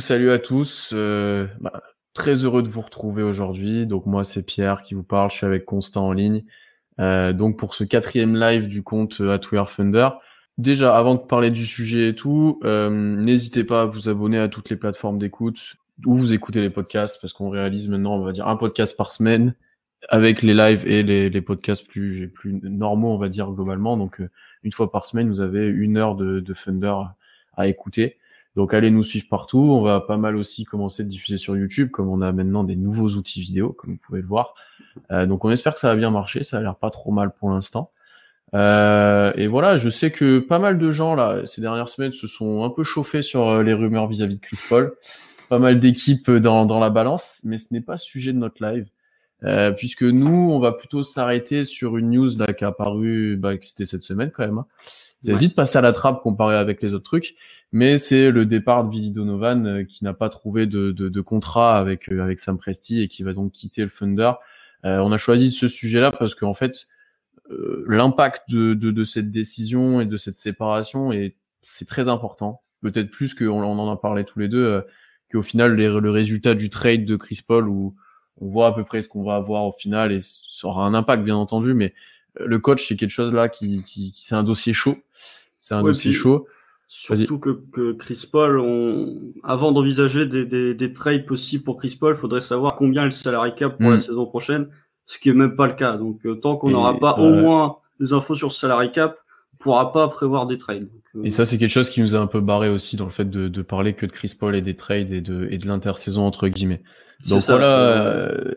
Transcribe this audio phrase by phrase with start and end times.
[0.00, 0.92] Salut à tous.
[0.94, 1.82] Euh, bah,
[2.14, 3.86] très heureux de vous retrouver aujourd'hui.
[3.86, 5.30] Donc moi c'est Pierre qui vous parle.
[5.30, 6.44] Je suis avec Constant en ligne.
[7.00, 10.10] Euh, donc pour ce quatrième live du compte At We Thunder.
[10.56, 14.48] Déjà avant de parler du sujet et tout, euh, n'hésitez pas à vous abonner à
[14.48, 15.76] toutes les plateformes d'écoute
[16.06, 19.10] où vous écoutez les podcasts parce qu'on réalise maintenant on va dire un podcast par
[19.10, 19.54] semaine
[20.08, 23.96] avec les lives et les, les podcasts plus plus normaux on va dire globalement.
[23.96, 24.22] Donc
[24.62, 26.94] une fois par semaine vous avez une heure de, de Thunder
[27.56, 28.16] à écouter.
[28.58, 29.60] Donc allez nous suivre partout.
[29.60, 32.74] On va pas mal aussi commencer de diffuser sur YouTube, comme on a maintenant des
[32.74, 34.54] nouveaux outils vidéo, comme vous pouvez le voir.
[35.12, 36.42] Euh, donc on espère que ça va bien marcher.
[36.42, 37.92] Ça a l'air pas trop mal pour l'instant.
[38.54, 42.26] Euh, et voilà, je sais que pas mal de gens là ces dernières semaines se
[42.26, 44.92] sont un peu chauffés sur euh, les rumeurs vis-à-vis de Chris Paul.
[45.48, 48.88] Pas mal d'équipes dans, dans la balance, mais ce n'est pas sujet de notre live.
[49.44, 53.56] Euh, puisque nous, on va plutôt s'arrêter sur une news là qui a apparu, bah,
[53.56, 54.58] que c'était cette semaine quand même.
[54.58, 54.66] Hein.
[55.20, 57.34] C'est vite passé à la trappe comparé avec les autres trucs,
[57.72, 61.20] mais c'est le départ de Billy Donovan euh, qui n'a pas trouvé de, de, de,
[61.20, 64.32] contrat avec euh, avec Sam Presti et qui va donc quitter le Thunder.
[64.84, 66.86] Euh, on a choisi ce sujet-là parce qu'en fait,
[67.86, 73.10] l'impact de, de, de, cette décision et de cette séparation est c'est très important, peut-être
[73.10, 74.84] plus qu'on on en a parlé tous les deux,
[75.32, 77.96] qu'au final le résultat du trade de Chris Paul où
[78.40, 80.94] on voit à peu près ce qu'on va avoir au final et ça aura un
[80.94, 81.94] impact bien entendu, mais
[82.38, 84.96] le coach c'est quelque chose là qui, qui, c'est un dossier chaud,
[85.58, 86.46] c'est un dossier chaud.
[86.90, 89.34] Surtout que, que, Chris Paul, on...
[89.44, 93.10] avant d'envisager des, des, des, trades possibles pour Chris Paul, faudrait savoir combien est le
[93.10, 94.00] salary cap pour la hmm.
[94.00, 94.68] saison prochaine,
[95.04, 95.98] ce qui est même pas le cas.
[95.98, 99.18] Donc euh, tant qu'on n'aura pas au moins des infos sur le salary cap,
[99.60, 100.88] pourra pas prévoir des trades.
[101.14, 103.10] Euh, et ça, c'est quelque chose qui nous a un peu barré aussi dans le
[103.10, 105.66] fait de, de parler que de Chris Paul et des trades et de, et de
[105.66, 106.82] l'intersaison entre guillemets.
[107.28, 108.54] Donc voilà, euh,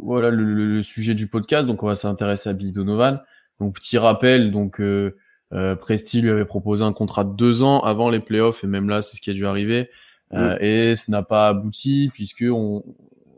[0.00, 1.66] voilà le, le, sujet du podcast.
[1.66, 3.20] Donc on va s'intéresser à Billy Donovan.
[3.60, 5.16] Donc petit rappel, donc euh,
[5.54, 8.88] euh, Presti lui avait proposé un contrat de deux ans avant les playoffs et même
[8.88, 9.88] là c'est ce qui a dû arriver
[10.32, 12.82] euh, et ce n'a pas abouti puisque on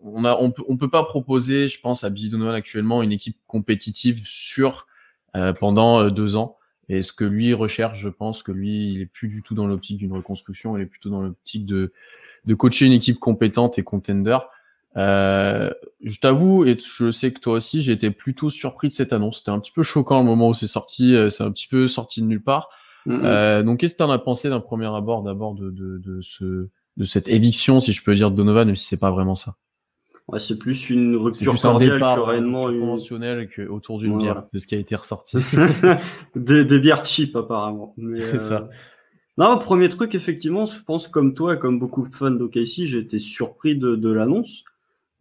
[0.03, 3.12] on a on peut on peut pas proposer je pense à Billy Donovan actuellement une
[3.12, 4.87] équipe compétitive sur
[5.34, 6.56] euh, pendant deux ans
[6.88, 9.66] et ce que lui recherche je pense que lui il est plus du tout dans
[9.66, 11.92] l'optique d'une reconstruction il est plutôt dans l'optique de
[12.44, 14.38] de coacher une équipe compétente et contender
[14.96, 15.70] euh,
[16.02, 19.38] je t'avoue, et je sais que toi aussi, j'ai été plutôt surpris de cette annonce.
[19.38, 21.86] C'était un petit peu choquant au moment où c'est sorti, euh, c'est un petit peu
[21.86, 22.70] sorti de nulle part.
[23.06, 23.20] Mm-hmm.
[23.25, 26.20] euh, donc, qu'est-ce que tu en as pensé d'un premier abord, d'abord de, de, de,
[26.22, 29.34] ce, de cette éviction, si je peux dire, de Donovan, même si c'est pas vraiment
[29.34, 29.56] ça?
[30.28, 32.81] Ouais, c'est plus une rupture plus cordiale départ, que réellement une...
[32.81, 35.38] conventionnelle que autour d'une bière, de ce qui a été ressorti.
[36.34, 37.94] des, des bières cheap apparemment.
[38.16, 38.62] C'est ça.
[38.62, 38.75] Euh,
[39.38, 43.19] non, premier truc, effectivement, je pense comme toi, comme beaucoup de fans d'OKC, j'ai été
[43.19, 44.64] surpris de, de l'annonce.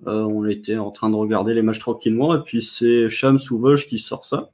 [0.07, 3.59] Euh, on était en train de regarder les matchs tranquillement et puis c'est Shams ou
[3.59, 4.51] Vosges qui sort ça.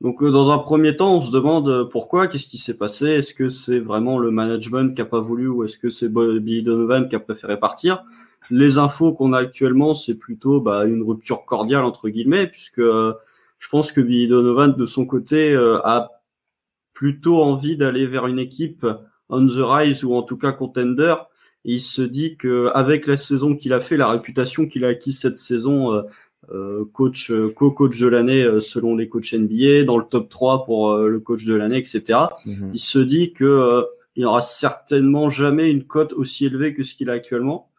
[0.00, 3.06] Donc euh, dans un premier temps, on se demande euh, pourquoi, qu'est-ce qui s'est passé,
[3.06, 6.62] est-ce que c'est vraiment le management qui a pas voulu ou est-ce que c'est Billy
[6.62, 8.04] Donovan qui a préféré partir?
[8.50, 13.68] Les infos qu'on a actuellement, c'est plutôt bah, une rupture cordiale entre guillemets, puisque je
[13.70, 16.10] pense que Billy Donovan de son côté a
[16.94, 18.86] plutôt envie d'aller vers une équipe
[19.30, 21.14] on the rise ou en tout cas contender
[21.64, 25.18] il se dit que avec la saison qu'il a fait, la réputation qu'il a acquise
[25.18, 26.02] cette saison, euh,
[26.50, 30.64] euh coach, euh, co-coach de l'année euh, selon les coachs NBA, dans le top 3
[30.64, 32.20] pour le coach de l'année, etc.
[32.46, 32.70] Mhm.
[32.72, 33.84] Il se dit que
[34.16, 37.70] il n'aura certainement jamais une cote aussi élevée que ce qu'il a actuellement.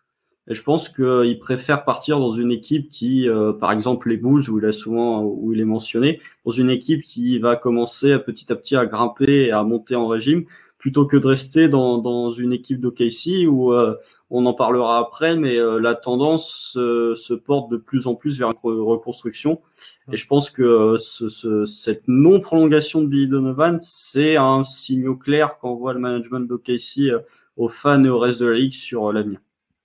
[0.50, 3.28] Et je pense qu'il préfère partir dans une équipe qui,
[3.60, 7.04] par exemple les Bulls, où il a souvent, où il est mentionné, dans une équipe
[7.04, 10.46] qui va commencer à petit à petit à grimper et à monter en régime,
[10.80, 13.96] plutôt que de rester dans, dans une équipe d'OKC où euh,
[14.30, 18.40] on en parlera après, mais euh, la tendance euh, se porte de plus en plus
[18.40, 19.62] vers une reconstruction.
[20.12, 25.94] Et je pense que ce, cette non-prolongation de Billy Donovan, c'est un signe clair qu'envoie
[25.94, 27.12] le management d'OKC
[27.58, 29.40] aux fans et au reste de la ligue sur l'avenir.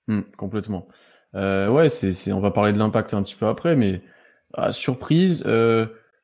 [0.08, 0.88] Hmm, complètement.
[1.34, 4.02] ouais, c'est, on va parler de l'impact un petit peu après, mais
[4.54, 5.44] à surprise,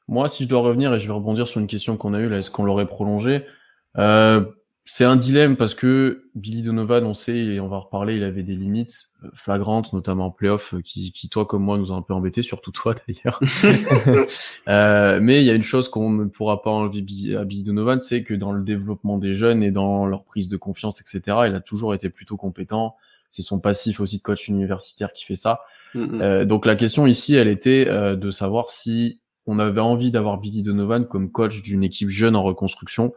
[0.08, 2.28] moi, si je dois revenir et je vais rebondir sur une question qu'on a eue
[2.28, 3.44] là, est-ce qu'on l'aurait prolongé
[3.98, 4.44] euh,
[4.92, 8.42] c'est un dilemme parce que Billy Donovan, on sait, et on va reparler, il avait
[8.42, 11.94] des limites euh, flagrantes, notamment en playoff, euh, qui, qui toi comme moi nous a
[11.94, 13.40] un peu embêté, surtout toi d'ailleurs.
[14.68, 18.00] euh, mais il y a une chose qu'on ne pourra pas enlever à Billy Donovan,
[18.00, 21.54] c'est que dans le développement des jeunes et dans leur prise de confiance, etc., il
[21.54, 22.96] a toujours été plutôt compétent.
[23.30, 25.60] C'est son passif aussi de coach universitaire qui fait ça.
[25.94, 26.22] Mm-hmm.
[26.22, 30.38] euh, donc la question ici, elle était euh, de savoir si on avait envie d'avoir
[30.38, 33.12] Billy Donovan comme coach d'une équipe jeune en reconstruction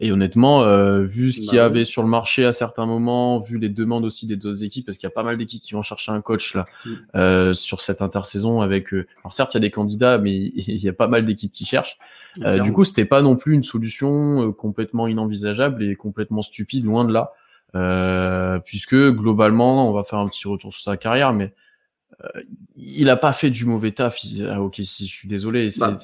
[0.00, 3.40] et honnêtement, euh, vu ce qu'il y bah avait sur le marché à certains moments,
[3.40, 5.74] vu les demandes aussi des autres équipes, parce qu'il y a pas mal d'équipes qui
[5.74, 6.90] vont chercher un coach là mm.
[7.16, 8.60] euh, sur cette intersaison.
[8.60, 11.24] Avec, euh, alors certes, il y a des candidats, mais il y a pas mal
[11.24, 11.98] d'équipes qui cherchent.
[12.44, 16.84] Euh, du coup, c'était pas non plus une solution euh, complètement inenvisageable et complètement stupide,
[16.84, 17.32] loin de là.
[17.74, 21.54] Euh, puisque globalement, on va faire un petit retour sur sa carrière, mais
[22.24, 22.42] euh,
[22.74, 24.18] il a pas fait du mauvais taf
[24.48, 24.80] à OKC.
[24.80, 25.68] Je suis désolé.
[25.78, 25.96] Bah.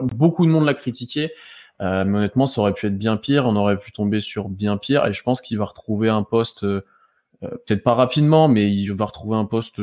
[0.00, 1.32] beaucoup de monde l'a critiqué,
[1.80, 3.46] euh, mais honnêtement, ça aurait pu être bien pire.
[3.46, 6.64] On aurait pu tomber sur bien pire, et je pense qu'il va retrouver un poste,
[7.40, 9.80] peut-être pas rapidement, mais il va retrouver un poste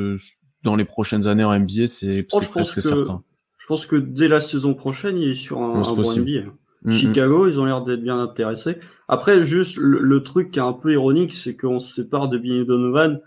[0.64, 1.88] dans les prochaines années en NBA.
[1.88, 3.24] C'est oh, presque certain.
[3.58, 6.52] Je pense que dès la saison prochaine, il est sur un, un bon NBA.
[6.86, 6.92] Mm-hmm.
[6.92, 8.78] Chicago, ils ont l'air d'être bien intéressés.
[9.08, 12.66] Après, juste le, truc qui est un peu ironique, c'est qu'on se sépare de Billy
[12.66, 13.22] Donovan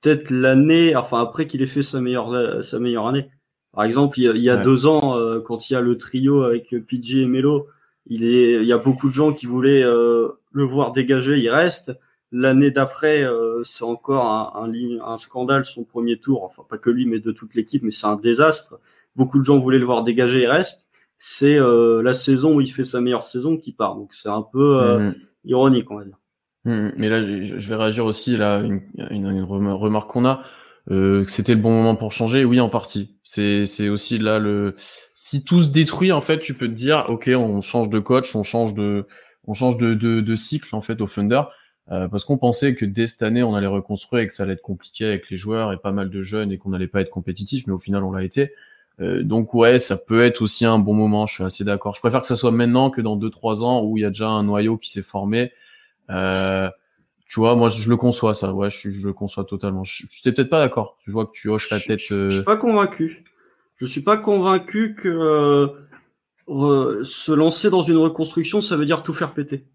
[0.00, 3.30] peut-être l'année, enfin après qu'il ait fait sa meilleure sa meilleure année.
[3.72, 6.74] Par exemple, il y a, deux ans, euh, quand il y a le trio avec
[6.86, 7.68] PJ et Melo,
[8.06, 11.48] il est, il y a beaucoup de gens qui voulaient euh, le voir dégager, il
[11.50, 11.96] reste.
[12.32, 16.42] L'année d'après, euh, c'est encore un, un, un, scandale son premier tour.
[16.42, 18.80] Enfin, pas que lui, mais de toute l'équipe, mais c'est un désastre.
[19.14, 20.89] Beaucoup de gens voulaient le voir dégager, il reste
[21.22, 23.94] c'est euh, la saison où il fait sa meilleure saison qui part.
[23.94, 25.14] Donc c'est un peu euh, mm.
[25.44, 26.18] ironique, on va dire.
[26.64, 26.88] Mm.
[26.96, 30.42] Mais là, je, vais réagir aussi là une, une, remarque qu'on a.
[30.90, 33.18] Euh, que c'était le bon moment pour changer, oui en partie.
[33.22, 34.74] C'est c'est aussi là le
[35.12, 38.34] si tout se détruit en fait, tu peux te dire ok on change de coach,
[38.34, 39.06] on change de
[39.46, 41.42] on change de de, de cycle en fait au Thunder
[41.90, 44.54] euh, parce qu'on pensait que dès cette année on allait reconstruire et que ça allait
[44.54, 47.10] être compliqué avec les joueurs et pas mal de jeunes et qu'on n'allait pas être
[47.10, 48.54] compétitif, mais au final on l'a été.
[49.00, 51.94] Euh, donc ouais, ça peut être aussi un bon moment, je suis assez d'accord.
[51.94, 54.28] Je préfère que ça soit maintenant que dans 2-3 ans où il y a déjà
[54.28, 55.52] un noyau qui s'est formé.
[56.10, 56.68] Euh,
[57.26, 59.84] tu vois, moi je le conçois ça, ouais, je, je le conçois totalement.
[59.84, 60.98] Je, je peut-être pas d'accord.
[61.02, 62.00] Je vois que tu hoches la tête.
[62.00, 63.24] Je, je, suis pas convaincu.
[63.76, 65.08] Je suis pas convaincu que
[66.48, 69.66] euh, se lancer dans une reconstruction, ça veut dire tout faire péter.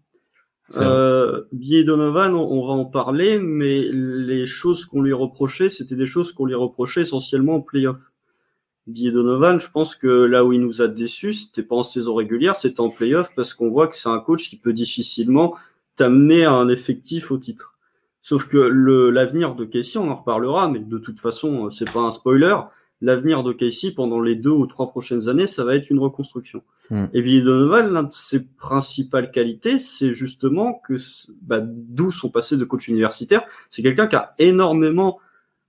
[0.74, 6.06] Euh, Billy Donovan, on, va en parler, mais les choses qu'on lui reprochait, c'était des
[6.06, 8.12] choses qu'on lui reprochait essentiellement en playoff.
[8.86, 12.14] Billy Donovan, je pense que là où il nous a déçus, c'était pas en saison
[12.14, 15.56] régulière, c'était en playoff parce qu'on voit que c'est un coach qui peut difficilement
[15.96, 17.76] t'amener à un effectif au titre.
[18.22, 22.00] Sauf que le l'avenir de Casey, on en reparlera, mais de toute façon, c'est pas
[22.00, 22.56] un spoiler.
[23.00, 26.62] L'avenir de Casey pendant les deux ou trois prochaines années, ça va être une reconstruction.
[26.90, 27.06] Hmm.
[27.12, 30.94] Et Billy Donovan, l'un de ses principales qualités, c'est justement que
[31.42, 35.18] bah, d'où sont passés de coach universitaire, c'est quelqu'un qui a énormément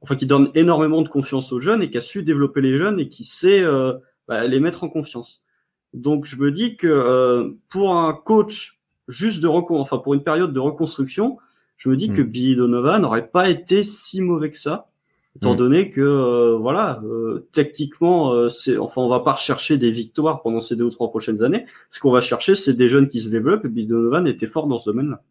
[0.01, 2.99] enfin qui donne énormément de confiance aux jeunes et qui a su développer les jeunes
[2.99, 3.94] et qui sait euh,
[4.27, 5.45] bah, les mettre en confiance.
[5.94, 10.23] Donc je me dis que euh, pour un coach juste de recon enfin pour une
[10.23, 11.38] période de reconstruction,
[11.77, 12.25] je me dis que hmm.
[12.25, 14.89] Billy Donovan n'aurait pas été si mauvais que ça,
[15.35, 15.57] étant hmm.
[15.57, 20.61] donné que euh, voilà, euh, techniquement, c'est enfin on va pas rechercher des victoires pendant
[20.61, 21.65] ces deux ou trois prochaines années.
[21.89, 23.65] Ce qu'on va chercher, c'est des jeunes qui se développent.
[23.65, 25.21] Et Billy Donovan était fort dans ce domaine-là.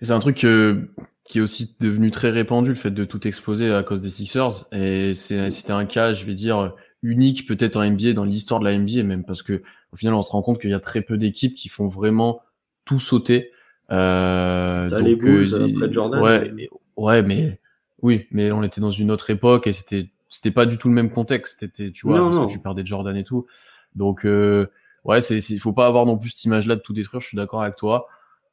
[0.00, 3.82] C'est un truc qui est aussi devenu très répandu, le fait de tout exploser à
[3.82, 4.66] cause des Sixers.
[4.72, 8.76] Et c'était un cas, je vais dire, unique peut-être en NBA, dans l'histoire de la
[8.76, 9.62] NBA même, parce que
[9.92, 12.42] au final, on se rend compte qu'il y a très peu d'équipes qui font vraiment
[12.84, 13.50] tout sauter.
[13.90, 16.22] Euh, donc, les Bulls, euh, Jordan.
[16.22, 17.60] Ouais, mais, ouais, mais
[18.02, 20.94] oui, mais on était dans une autre époque et c'était c'était pas du tout le
[20.94, 21.60] même contexte.
[21.60, 23.46] C'était, tu vois, parce que tu perdais Jordan et tout.
[23.94, 24.66] Donc, euh,
[25.04, 27.20] ouais, c'est, faut pas avoir non plus cette image-là de tout détruire.
[27.20, 28.08] Je suis d'accord avec toi,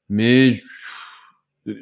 [0.08, 0.54] mais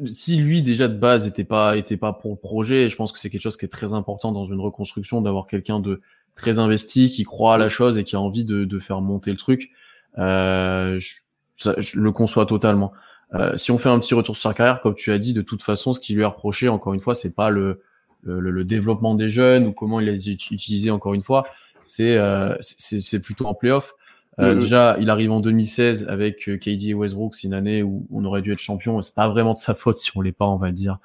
[0.05, 3.19] si lui déjà de base était pas était pas pour le projet, je pense que
[3.19, 6.01] c'est quelque chose qui est très important dans une reconstruction d'avoir quelqu'un de
[6.35, 9.31] très investi qui croit à la chose et qui a envie de, de faire monter
[9.31, 9.71] le truc.
[10.17, 11.15] Euh, je,
[11.57, 12.93] ça, je, le conçois totalement.
[13.33, 15.41] Euh, si on fait un petit retour sur sa carrière, comme tu as dit, de
[15.41, 17.81] toute façon, ce qui lui est reproché, encore une fois, c'est pas le,
[18.23, 21.43] le, le, développement des jeunes ou comment il les a utilisés, encore une fois,
[21.81, 23.95] c'est euh, c'est plutôt en playoff.
[24.39, 24.59] Euh, mm-hmm.
[24.59, 28.25] Déjà, il arrive en 2016 avec euh, KD et Westbrook, c'est une année où on
[28.25, 29.01] aurait dû être champion.
[29.01, 30.97] C'est pas vraiment de sa faute si on l'est pas, on va dire.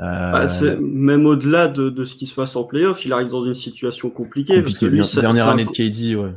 [0.00, 0.32] Euh...
[0.32, 0.44] Bah,
[0.80, 4.10] même au-delà de, de, ce qui se passe en playoff, il arrive dans une situation
[4.10, 4.60] compliquée.
[4.60, 6.32] parce que lui, dernière année de KD, ouais.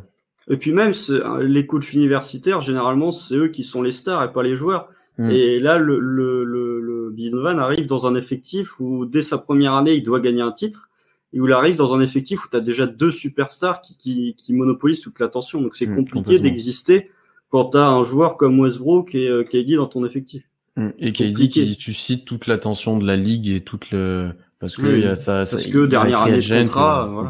[0.50, 0.94] Et puis même,
[1.42, 4.88] les coachs universitaires, généralement, c'est eux qui sont les stars et pas les joueurs.
[5.18, 5.30] Mm.
[5.32, 9.96] Et là, le, le, le, le arrive dans un effectif où, dès sa première année,
[9.96, 10.90] il doit gagner un titre
[11.38, 14.36] et où il arrive dans un effectif où tu as déjà deux superstars qui, qui,
[14.36, 15.62] qui monopolisent toute l'attention.
[15.62, 17.12] Donc c'est mmh, compliqué d'exister
[17.50, 20.44] quand tu as un joueur comme Westbrook et euh, KD dans ton effectif.
[20.78, 20.90] Mmh.
[20.98, 25.04] Et KD qui suscite toute l'attention de la ligue et toute le parce que il
[25.04, 27.30] y a ça, parce que dernière année de contrat, voilà.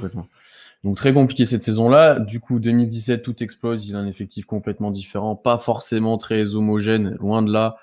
[0.85, 2.17] Donc très compliqué cette saison-là.
[2.17, 7.17] Du coup 2017 tout explose, il a un effectif complètement différent, pas forcément très homogène,
[7.19, 7.75] loin de là,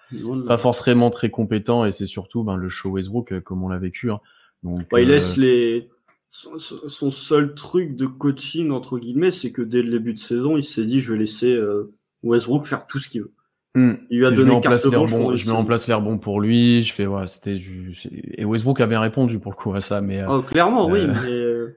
[0.46, 3.76] pas forcément très compétent et c'est surtout ben, le show Westbrook euh, comme on l'a
[3.76, 4.10] vécu.
[4.10, 4.20] Hein.
[4.62, 5.88] Donc, bah, il laisse euh, les
[6.34, 10.64] son, seul truc de coaching entre guillemets, c'est que dès le début de saison, il
[10.64, 13.32] s'est dit je vais laisser euh, Westbrook faire tout ce qu'il veut.
[13.76, 13.94] Hmm.
[14.10, 15.10] Il lui a donné carte blanche.
[15.36, 16.82] je mets en place l'air bon pour lui.
[16.82, 17.60] Je fais voilà, c'était
[18.36, 21.06] et Westbrook a bien répondu pour le coup à ça, mais euh, oh, clairement oui,
[21.28, 21.68] euh,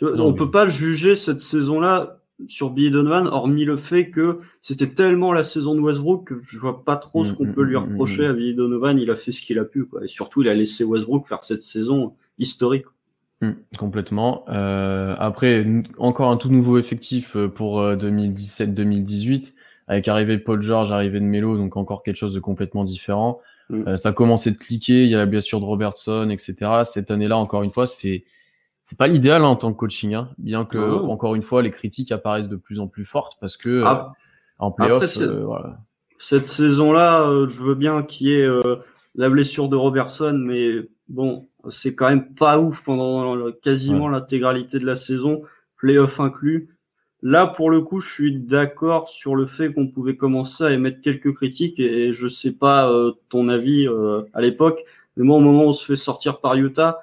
[0.00, 4.88] mais on peut pas juger cette saison-là sur Billy Donovan, hormis le fait que c'était
[4.88, 7.62] tellement la saison de Westbrook que je vois pas trop ce mm, qu'on mm, peut
[7.62, 8.98] lui mm, reprocher à Billy Donovan.
[8.98, 10.04] Il a fait ce qu'il a pu, quoi.
[10.04, 12.86] Et surtout, il a laissé Westbrook faire cette saison historique.
[13.78, 14.44] Complètement.
[14.48, 15.66] Euh, après,
[15.98, 19.52] encore un tout nouveau effectif euh, pour 2017-2018, euh,
[19.86, 23.40] avec arrivée de Paul George, arrivée de Melo, donc encore quelque chose de complètement différent.
[23.96, 26.82] ça a commencé de cliquer, il y a la blessure de Robertson, etc.
[26.84, 28.24] Cette année-là, encore une fois, c'est
[28.88, 31.70] c'est pas l'idéal hein, en tant que coaching, hein, bien que encore une fois les
[31.70, 34.06] critiques apparaissent de plus en plus fortes parce que ah.
[34.06, 34.14] euh,
[34.60, 35.80] en playoff, euh, voilà.
[36.16, 38.48] cette saison-là, euh, je veux bien qu'il y ait
[39.14, 44.86] la blessure de Robertson, mais bon, c'est quand même pas ouf pendant quasiment l'intégralité de
[44.86, 45.42] la saison,
[45.76, 46.68] playoff inclus.
[47.22, 51.00] Là, pour le coup, je suis d'accord sur le fait qu'on pouvait commencer à émettre
[51.00, 52.92] quelques critiques et, je sais pas
[53.28, 53.88] ton avis
[54.34, 54.84] à l'époque,
[55.16, 57.00] mais moi, au moment où on se fait sortir par Utah,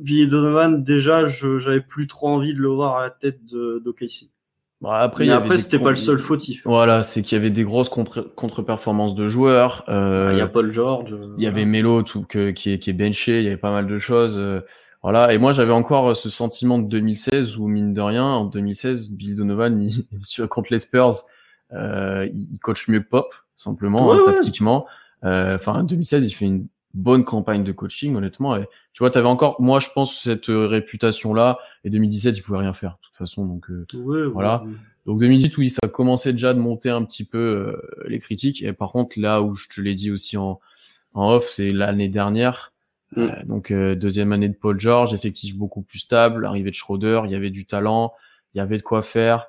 [0.00, 3.82] Billy Donovan, déjà, j'avais plus trop envie de le voir à la tête de
[4.84, 5.02] d'OKC.
[5.02, 6.62] après, après c'était pas le seul fautif.
[6.64, 9.84] Voilà, c'est qu'il y avait des grosses contre-performances de joueurs.
[9.88, 11.16] Euh, il y a Paul George.
[11.36, 13.38] Il y avait Melo tout, que, qui, est, qui est benché.
[13.38, 14.36] Il y avait pas mal de choses.
[14.38, 14.60] Euh,
[15.02, 15.34] voilà.
[15.34, 19.34] Et moi, j'avais encore ce sentiment de 2016 où, mine de rien, en 2016, Billy
[19.34, 21.14] Donovan, il, contre les Spurs,
[21.72, 24.86] euh, il coach mieux que Pop, simplement, hein, tactiquement.
[25.24, 28.56] Euh, enfin, en 2016, il fait une bonne campagne de coaching, honnêtement.
[28.56, 31.58] Et, tu vois, tu avais encore, moi, je pense, cette euh, réputation-là.
[31.82, 33.44] Et 2017, il pouvait rien faire, de toute façon.
[33.44, 34.62] Donc, euh, voilà.
[35.04, 38.62] Donc 2018, oui, ça commençait déjà de monter un petit peu euh, les critiques.
[38.62, 40.60] Et par contre, là où je te l'ai dit aussi en,
[41.12, 42.70] en off, c'est l'année dernière.
[43.16, 43.28] Mm.
[43.44, 47.36] donc deuxième année de Paul George, effectif beaucoup plus stable, arrivée de Schroeder, il y
[47.36, 48.12] avait du talent,
[48.52, 49.46] il y avait de quoi faire.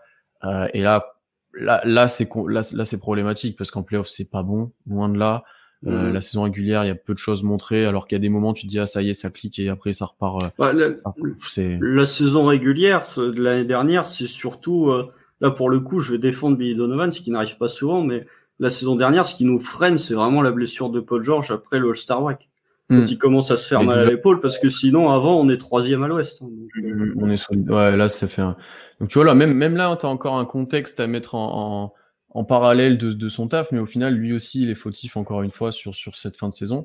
[0.73, 1.15] et là,
[1.53, 5.17] là, là c'est là, là c'est problématique parce qu'en playoff c'est pas bon, loin de
[5.17, 5.45] là.
[5.87, 6.13] Euh, mm.
[6.13, 8.29] la saison régulière, il y a peu de choses montrées, alors qu'il y a des
[8.29, 10.43] moments, tu te dis ah ça y est, ça clique et après ça repart.
[10.59, 15.11] Euh, la, saison régulière de l'année dernière, c'est surtout euh,
[15.41, 18.25] là pour le coup, je vais défendre Billy Donovan, ce qui n'arrive pas souvent, mais
[18.59, 21.79] la saison dernière, ce qui nous freine, c'est vraiment la blessure de Paul George après
[21.79, 22.49] le All-Star Break.
[22.89, 22.99] Mm.
[22.99, 25.57] Quand il commence à se faire mal à l'épaule, parce que sinon, avant, on est
[25.57, 26.41] troisième à l'ouest.
[26.43, 27.69] Hein, mm, on est solide.
[27.69, 28.55] Ouais, là, ça fait un...
[28.99, 31.93] Donc, tu vois, là, même, même là, t'as encore un contexte à mettre en, en
[32.35, 35.41] en parallèle de, de, son taf, mais au final, lui aussi, il est fautif encore
[35.41, 36.83] une fois sur, sur cette fin de saison.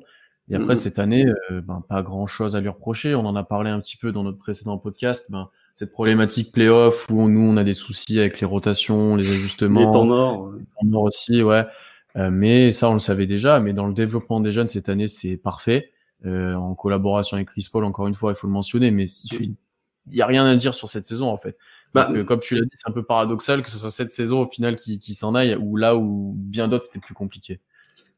[0.49, 3.15] Et après, cette année, euh, ben, pas grand chose à lui reprocher.
[3.15, 5.27] On en a parlé un petit peu dans notre précédent podcast.
[5.29, 9.79] Ben, cette problématique playoff où nous, on a des soucis avec les rotations, les ajustements.
[9.81, 10.53] Les temps morts.
[10.53, 11.65] Les temps morts aussi, ouais.
[12.17, 13.59] Euh, mais ça, on le savait déjà.
[13.59, 15.91] Mais dans le développement des jeunes, cette année, c'est parfait.
[16.25, 18.91] Euh, en collaboration avec Chris Paul, encore une fois, il faut le mentionner.
[18.91, 19.55] Mais il
[20.07, 21.57] n'y a rien à dire sur cette saison, en fait.
[21.93, 24.49] Bah, comme tu l'as dit, c'est un peu paradoxal que ce soit cette saison au
[24.49, 27.59] final qui, qui s'en aille, ou là où bien d'autres c'était plus compliqué.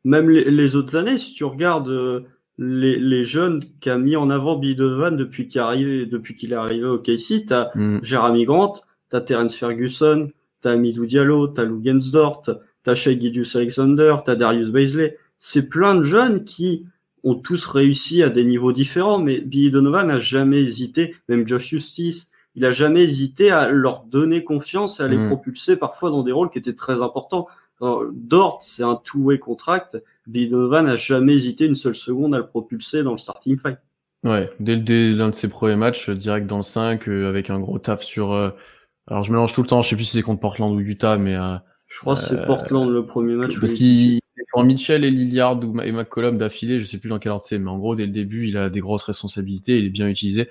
[0.03, 2.21] Même les, les, autres années, si tu regardes euh,
[2.57, 6.51] les, les jeunes qu'a mis en avant Billy Donovan depuis qu'il est arrivé, depuis qu'il
[6.51, 8.03] est arrivé au KC, t'as mm.
[8.03, 8.73] Jeremy Grant,
[9.09, 10.29] t'as Terence Ferguson,
[10.61, 12.43] t'as Midou Diallo, t'as Lou Gensdort,
[12.83, 15.17] t'as Shea Gidius Alexander, t'as Darius Baisley.
[15.39, 16.85] C'est plein de jeunes qui
[17.23, 21.69] ont tous réussi à des niveaux différents, mais Billy Donovan n'a jamais hésité, même Josh
[21.69, 25.27] Justice, il a jamais hésité à leur donner confiance et à les mm.
[25.27, 27.47] propulser parfois dans des rôles qui étaient très importants.
[28.13, 30.01] Dort, c'est un two-way contract.
[30.27, 33.77] Bidova n'a jamais hésité une seule seconde à le propulser dans le starting fight.
[34.23, 34.77] Ouais, dès,
[35.11, 38.01] l'un de ses premiers matchs, euh, direct dans le 5, euh, avec un gros taf
[38.01, 38.31] sur...
[38.31, 38.51] Euh,
[39.07, 41.17] alors je mélange tout le temps, je sais plus si c'est contre Portland ou Utah,
[41.17, 41.35] mais...
[41.89, 43.59] je crois que c'est Portland le premier match.
[43.59, 44.21] Parce qu'il
[44.53, 47.69] quand Mitchell et Lillard et McCollum d'affilée, je sais plus dans quel ordre c'est, mais
[47.69, 50.47] en gros, dès le début, il a des grosses responsabilités, il est bien utilisé.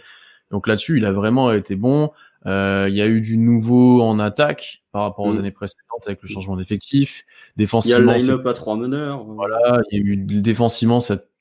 [0.53, 2.13] Donc là-dessus, il a vraiment été bon.
[2.47, 5.39] Euh, il y a eu du nouveau en attaque par rapport aux mm.
[5.39, 7.25] années précédentes avec le changement d'effectif.
[7.57, 9.25] Défensivement, il y a le line-up à trois meneurs.
[9.25, 10.99] Voilà, il y a eu défensivement,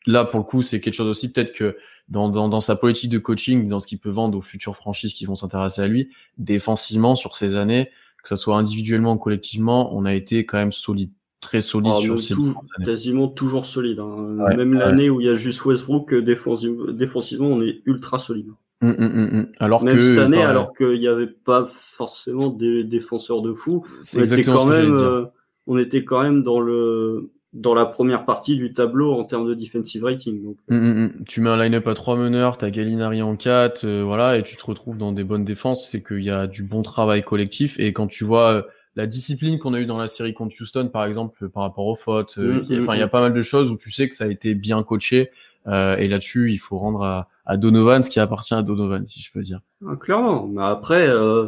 [0.08, 1.77] là pour le coup, c'est quelque chose aussi peut-être que
[2.10, 5.13] dans, dans, dans, sa politique de coaching, dans ce qu'il peut vendre aux futures franchises
[5.13, 7.89] qui vont s'intéresser à lui, défensivement sur ces années,
[8.22, 12.01] que ce soit individuellement ou collectivement, on a été quand même solide très solide ah,
[12.01, 14.00] sur ces tout, quasiment toujours solide.
[14.00, 14.56] Hein.
[14.56, 18.51] Même l'année où il y a juste Westbrook, euh, défensivement, on est ultra solide.
[18.83, 23.43] Hum, hum, hum, alors Même cette année, alors qu'il n'y avait pas forcément des défenseurs
[23.43, 23.85] de fou,
[24.15, 25.25] on était quand même, euh,
[25.67, 29.53] on était quand même dans le dans la première partie du tableau en termes de
[29.53, 30.41] defensive rating.
[30.41, 30.57] Donc.
[30.71, 31.09] Euh.
[31.27, 34.55] Tu mets un line-up à trois meneurs, t'as Gallinari en 4, euh, voilà, et tu
[34.55, 35.89] te retrouves dans des bonnes défenses.
[35.89, 37.77] C'est qu'il y a du bon travail collectif.
[37.77, 41.05] Et quand tu vois la discipline qu'on a eu dans la série contre Houston, par
[41.05, 43.91] exemple, par rapport aux fautes, enfin, il y a pas mal de choses où tu
[43.91, 45.29] sais que ça a été bien coaché.
[45.68, 49.32] Et là-dessus, il faut rendre à à Donovan ce qui appartient à Donovan, si je
[49.32, 49.60] peux dire.
[49.86, 50.48] Ah, clairement.
[50.48, 51.48] Mais après, euh,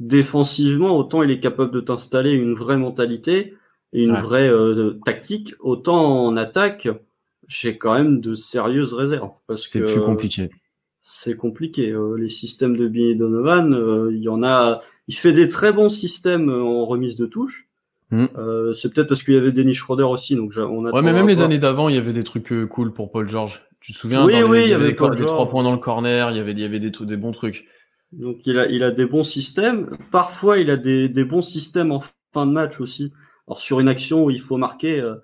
[0.00, 3.54] défensivement, autant il est capable de t'installer une vraie mentalité
[3.92, 6.88] et une vraie euh, tactique, autant en attaque,
[7.46, 9.30] j'ai quand même de sérieuses réserves.
[9.56, 10.50] C'est plus compliqué.
[11.00, 11.96] c'est compliqué.
[12.18, 14.80] les systèmes de Billy Donovan, il y en a.
[15.06, 17.67] Il fait des très bons systèmes en remise de touche.
[18.10, 18.26] Hmm.
[18.72, 20.90] c'est peut-être parce qu'il y avait Denis Schroeder aussi, donc on a.
[20.90, 23.62] Ouais, mais même les années d'avant, il y avait des trucs cool pour Paul George.
[23.80, 26.36] Tu te souviens Oui, oui, il y avait des, trois points dans le corner, il
[26.36, 27.66] y avait, il y avait des, des bons trucs.
[28.12, 29.90] Donc il a, il a des bons systèmes.
[30.10, 33.12] Parfois, il a des, des bons systèmes en fin de match aussi.
[33.46, 35.16] Alors sur une action où il faut marquer, euh,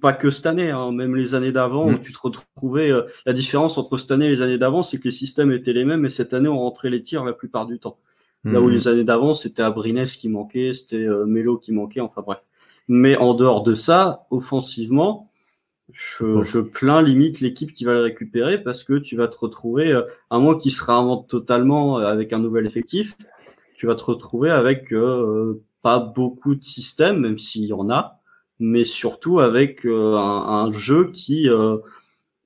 [0.00, 2.00] pas que cette année, hein, même les années d'avant où mm.
[2.00, 2.90] tu te retrouvais.
[2.90, 5.72] Euh, la différence entre cette année et les années d'avant, c'est que les systèmes étaient
[5.72, 7.98] les mêmes, et cette année on rentrait les tirs la plupart du temps.
[8.44, 8.72] Là où mm.
[8.72, 12.40] les années d'avant, c'était Abrines qui manquait, c'était euh, Melo qui manquait, enfin bref.
[12.88, 15.28] Mais en dehors de ça, offensivement,
[15.92, 19.92] je, je, plains limite l'équipe qui va le récupérer parce que tu vas te retrouver,
[19.92, 23.16] euh, à moins qu'il se réinvente totalement euh, avec un nouvel effectif,
[23.74, 28.20] tu vas te retrouver avec euh, pas beaucoup de systèmes, même s'il y en a,
[28.58, 31.48] mais surtout avec un, jeu qui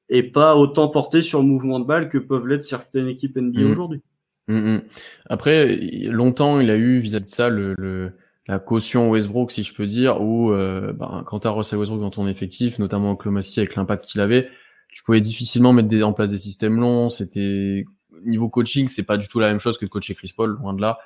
[0.08, 3.60] est pas autant porté sur le mouvement de balle que peuvent l'être certaines équipes NBA
[3.60, 3.70] mmh.
[3.70, 4.02] aujourd'hui.
[4.48, 4.82] Mmh, mmh.
[5.28, 8.12] Après, longtemps, il a eu vis-à-vis de ça le
[8.48, 12.00] la caution Westbrook, si je peux dire, où euh, ben, quand tu as Russell Westbrook
[12.00, 14.48] dans ton effectif, notamment en Clomacy avec l'impact qu'il avait,
[14.88, 17.10] tu pouvais difficilement mettre des, en place des systèmes longs.
[17.10, 17.86] C'était
[18.24, 20.74] niveau coaching, c'est pas du tout la même chose que de coacher Chris Paul, loin
[20.74, 20.98] de là.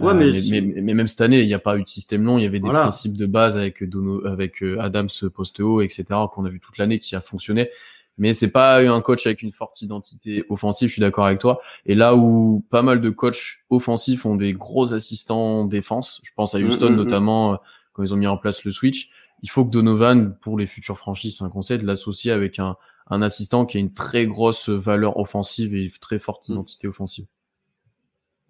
[0.00, 2.38] Ouais, euh, mais, mais, même cette année, il n'y a pas eu de système long.
[2.38, 6.04] Il y avait des principes de base avec Dono, avec euh, Adams post haut, etc.
[6.32, 7.70] qu'on a vu toute l'année qui a fonctionné
[8.18, 11.60] mais c'est pas un coach avec une forte identité offensive, je suis d'accord avec toi.
[11.84, 16.54] Et là où pas mal de coachs offensifs ont des gros assistants défense, je pense
[16.54, 16.96] à mm, Houston mm, mm.
[16.96, 17.56] notamment euh,
[17.92, 19.10] quand ils ont mis en place le switch,
[19.42, 22.76] il faut que Donovan, pour les futures franchises, c'est un conseil, de l'associer avec un,
[23.08, 27.26] un assistant qui a une très grosse valeur offensive et une très forte identité offensive.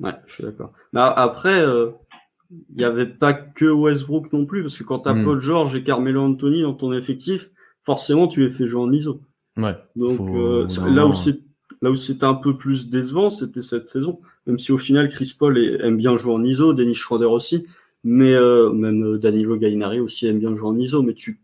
[0.01, 0.73] Ouais, je suis d'accord.
[0.93, 1.91] Mais après, euh,
[2.51, 5.75] il n'y avait pas que Westbrook non plus, parce que quand tu as Paul George
[5.75, 7.51] et Carmelo Anthony dans ton effectif,
[7.83, 9.21] forcément tu les fais jouer en ISO.
[9.57, 9.77] Ouais.
[9.97, 11.41] Donc euh, là où c'est
[11.83, 14.21] là où c'était un peu plus décevant, c'était cette saison.
[14.47, 17.67] Même si au final Chris Paul aime bien jouer en ISO, Dennis Schroeder aussi,
[18.05, 21.03] mais euh, même euh, Danilo Gallinari aussi aime bien jouer en ISO.
[21.03, 21.41] Mais tu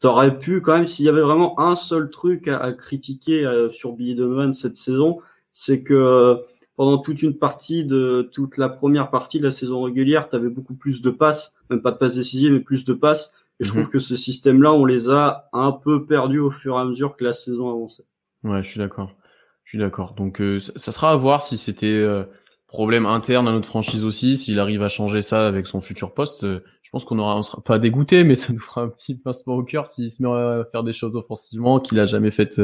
[0.00, 4.14] t'aurais pu quand même, s'il y avait vraiment un seul truc à, critiquer sur Billy
[4.14, 5.18] Donovan cette saison,
[5.50, 6.36] c'est que
[6.76, 10.50] pendant toute une partie de toute la première partie de la saison régulière, tu avais
[10.50, 13.34] beaucoup plus de passes, même pas de passes décisives, mais plus de passes.
[13.60, 13.90] Et je trouve mhm.
[13.90, 17.24] que ce système-là, on les a un peu perdus au fur et à mesure que
[17.24, 18.04] la saison avançait.
[18.44, 19.16] Ouais, je suis d'accord.
[19.64, 20.14] Je suis d'accord.
[20.14, 22.24] Donc, euh, ça, sera à voir si c'était euh,
[22.68, 26.44] problème interne à notre franchise aussi, s'il arrive à changer ça avec son futur poste.
[26.44, 29.16] Euh, je pense qu'on aura, on sera pas dégoûté, mais ça nous fera un petit
[29.16, 32.60] pincement au cœur s'il se met à faire des choses offensivement qu'il a jamais faites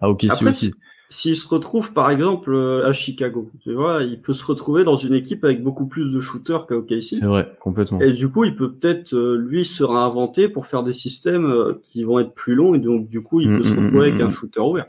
[0.00, 0.72] à OKC aussi
[1.08, 4.96] s'il se retrouve par exemple euh, à Chicago, tu vois, il peut se retrouver dans
[4.96, 7.02] une équipe avec beaucoup plus de shooters qu'à OKC.
[7.02, 8.00] C'est vrai, complètement.
[8.00, 11.80] Et du coup, il peut peut-être euh, lui se réinventer pour faire des systèmes euh,
[11.82, 14.08] qui vont être plus longs et donc du coup, il peut mm, se mm, retrouver
[14.08, 14.86] avec mm, un shooter ouvert.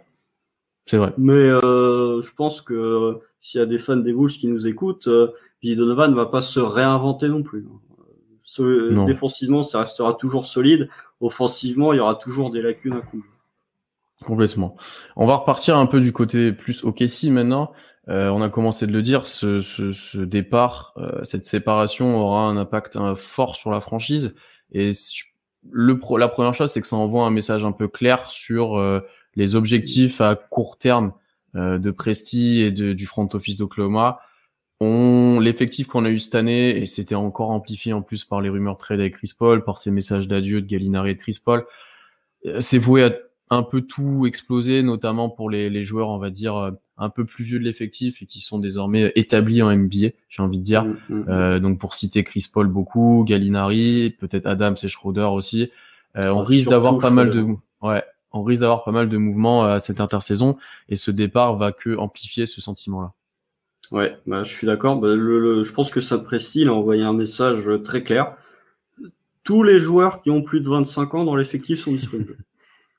[0.88, 1.13] C'est vrai.
[1.17, 5.10] Mais je pense que s'il y a des fans des Bulls qui nous écoutent,
[5.62, 7.67] Billy Donovan ne va pas se réinventer non plus.
[9.06, 10.88] Défensivement, ça restera toujours solide.
[11.19, 13.30] Offensivement, il y aura toujours des lacunes à couvrir.
[14.25, 14.75] Complètement.
[15.15, 17.71] On va repartir un peu du côté plus OKC maintenant.
[18.10, 22.41] Euh, on a commencé de le dire, ce, ce, ce départ, euh, cette séparation aura
[22.41, 24.36] un impact fort sur la franchise.
[24.71, 24.89] Et
[25.69, 29.01] le la première chose, c'est que ça envoie un message un peu clair sur euh,
[29.36, 31.13] les objectifs à court terme
[31.56, 34.19] euh, de Presti et de, du front office d'Oklahoma.
[34.80, 38.49] On l'effectif qu'on a eu cette année, et c'était encore amplifié en plus par les
[38.49, 41.65] rumeurs trade avec Chris Paul, par ces messages d'adieu de Gallinari et de Chris Paul,
[42.60, 43.12] c'est voué à
[43.49, 47.25] un peu tout explosé, notamment pour les, les joueurs, on va dire, euh, un peu
[47.25, 50.83] plus vieux de l'effectif et qui sont désormais établis en NBA, j'ai envie de dire.
[50.83, 51.25] Mm, mm, mm.
[51.29, 55.71] Euh, donc pour citer Chris Paul beaucoup, Gallinari, peut-être Adams et Schroeder aussi.
[56.17, 57.45] Euh, on risque d'avoir pas mal de,
[57.81, 60.57] ouais, on risque d'avoir pas mal de mouvements à cette intersaison
[60.89, 63.13] et ce départ va que amplifier ce sentiment-là.
[63.91, 64.97] Ouais, bah, je suis d'accord.
[64.97, 68.36] Bah, le, je pense que ça précise, il a envoyé un message très clair.
[69.43, 72.36] Tous les joueurs qui ont plus de 25 ans dans l'effectif sont disponibles.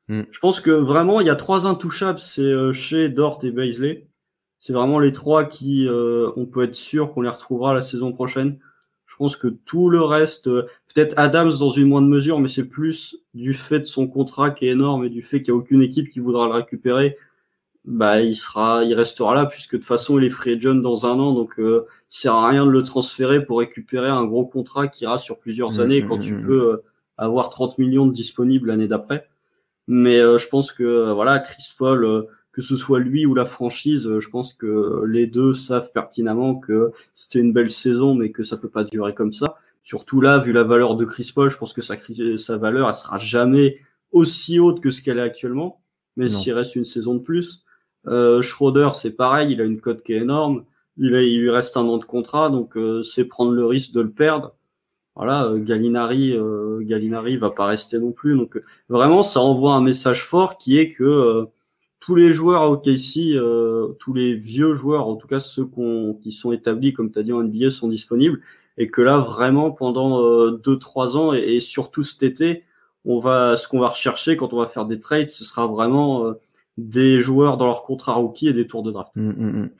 [0.09, 0.23] Mm.
[0.31, 4.09] Je pense que vraiment, il y a trois intouchables, c'est euh, chez Dort et Baisley.
[4.59, 8.13] C'est vraiment les trois qui, euh, on peut être sûr qu'on les retrouvera la saison
[8.13, 8.59] prochaine.
[9.07, 12.67] Je pense que tout le reste, euh, peut-être Adams dans une moindre mesure, mais c'est
[12.67, 15.63] plus du fait de son contrat qui est énorme et du fait qu'il n'y a
[15.63, 17.17] aucune équipe qui voudra le récupérer.
[17.85, 21.07] Bah, il sera, il restera là puisque de toute façon il est free agent dans
[21.07, 24.89] un an, donc euh, sert à rien de le transférer pour récupérer un gros contrat
[24.89, 26.83] qui ira sur plusieurs mm, années mm, quand tu peux
[27.17, 29.27] avoir 30 millions de disponibles l'année d'après.
[29.89, 32.23] Mais euh, je pense que euh, voilà, Chris Paul, euh,
[32.53, 36.93] que ce soit lui ou la franchise, je pense que les deux savent pertinemment que
[37.15, 39.57] c'était une belle saison, mais que ça peut pas durer comme ça.
[39.83, 41.97] Surtout là, vu la valeur de Chris Paul, je pense que sa,
[42.37, 43.79] sa valeur, elle sera jamais
[44.13, 45.81] aussi haute que ce qu'elle est actuellement,
[46.17, 47.65] mais s'il reste une saison de plus.
[48.07, 50.65] Euh, Schroeder, c'est pareil, il a une cote qui est énorme.
[50.97, 54.01] Il, il lui reste un an de contrat, donc euh, c'est prendre le risque de
[54.01, 54.55] le perdre.
[55.19, 58.37] Voilà, euh, Gallinari, euh, Gallinari va pas rester non plus.
[58.37, 61.47] Donc vraiment, ça envoie un message fort qui est que
[61.99, 63.37] tous les joueurs à OKC,
[63.99, 65.69] tous les vieux joueurs, en tout cas ceux
[66.23, 68.41] qui sont établis, comme tu as dit en NBA, sont disponibles.
[68.79, 72.63] Et que là, vraiment, pendant deux, trois ans, et, surtout cet été,
[73.05, 76.33] on va, ce qu'on va rechercher quand on va faire des trades, ce sera vraiment
[76.77, 79.11] des joueurs dans leur contrat rookie et des tours de draft.
[79.17, 79.71] Mmh, mmh.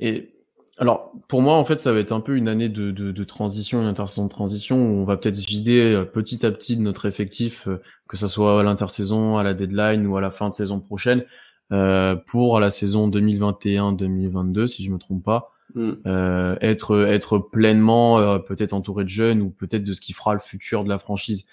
[0.00, 0.35] Et
[0.78, 3.24] alors, pour moi, en fait, ça va être un peu une année de, de, de
[3.24, 6.82] transition, une intersaison de transition où on va peut-être vider euh, petit à petit de
[6.82, 10.50] notre effectif, euh, que ça soit à l'intersaison, à la deadline ou à la fin
[10.50, 11.24] de saison prochaine,
[11.72, 18.38] euh, pour la saison 2021-2022, si je me trompe pas, euh, être être pleinement euh,
[18.38, 21.44] peut-être entouré de jeunes ou peut-être de ce qui fera le futur de la franchise.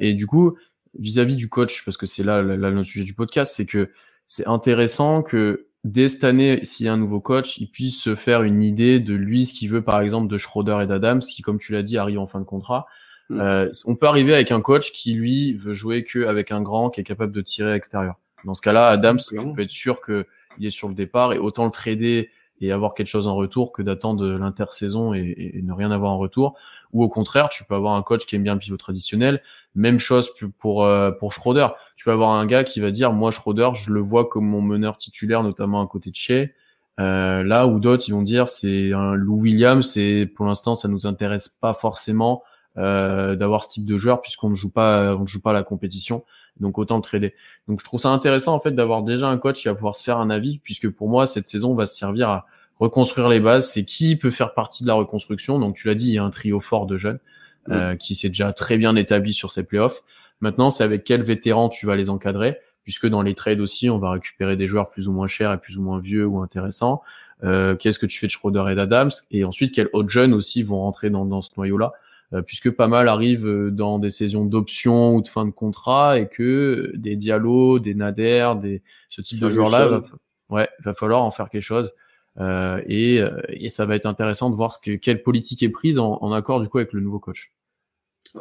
[0.00, 0.56] et du coup,
[0.98, 3.90] vis-à-vis du coach, parce que c'est là, là, là, le sujet du podcast, c'est que
[4.26, 8.14] c'est intéressant que dès cette année, s'il y a un nouveau coach, il puisse se
[8.14, 11.42] faire une idée de lui, ce qu'il veut, par exemple, de Schroeder et d'Adams, qui,
[11.42, 12.86] comme tu l'as dit, arrive en fin de contrat.
[13.28, 13.40] Mm.
[13.40, 17.00] Euh, on peut arriver avec un coach qui, lui, veut jouer qu'avec un grand qui
[17.00, 18.16] est capable de tirer à l'extérieur.
[18.44, 20.24] Dans ce cas-là, Adams, tu peux être sûr qu'il
[20.66, 22.30] est sur le départ et autant le trader
[22.62, 26.18] et avoir quelque chose en retour que d'attendre l'intersaison et, et, ne rien avoir en
[26.18, 26.58] retour.
[26.92, 29.42] Ou au contraire, tu peux avoir un coach qui aime bien le pivot traditionnel.
[29.74, 31.68] Même chose pour euh, pour Schroeder.
[31.96, 34.62] Tu peux avoir un gars qui va dire, moi Schroeder, je le vois comme mon
[34.62, 36.54] meneur titulaire, notamment à côté de chez.
[36.98, 40.86] Euh, là où d'autres ils vont dire c'est un Lou Williams c'est pour l'instant ça
[40.86, 42.42] nous intéresse pas forcément
[42.76, 45.62] euh, d'avoir ce type de joueur puisqu'on ne joue pas on ne joue pas la
[45.62, 46.24] compétition.
[46.58, 47.34] Donc autant le trader.
[47.68, 50.04] Donc je trouve ça intéressant en fait d'avoir déjà un coach qui va pouvoir se
[50.04, 52.46] faire un avis puisque pour moi cette saison va se servir à
[52.78, 53.70] reconstruire les bases.
[53.70, 55.58] C'est qui peut faire partie de la reconstruction.
[55.58, 57.20] Donc tu l'as dit il y a un trio fort de jeunes
[57.68, 60.02] euh, qui s'est déjà très bien établi sur ces playoffs.
[60.40, 63.98] Maintenant c'est avec quel vétéran tu vas les encadrer puisque dans les trades aussi on
[63.98, 67.02] va récupérer des joueurs plus ou moins chers et plus ou moins vieux ou intéressants.
[67.44, 69.10] Euh, qu'est-ce que tu fais de Schroeder et d'Adams?
[69.30, 71.92] Et ensuite quels autres jeunes aussi vont rentrer dans, dans ce noyau là
[72.32, 76.28] euh, puisque pas mal arrivent dans des saisons d'options ou de fin de contrat et
[76.28, 80.00] que des Diallo, des Nader, des ce type de joueurs-là, va,
[80.48, 81.92] ouais, va falloir en faire quelque chose.
[82.38, 85.68] Euh, et, euh, et, ça va être intéressant de voir ce que, quelle politique est
[85.68, 87.52] prise en, en accord du coup avec le nouveau coach.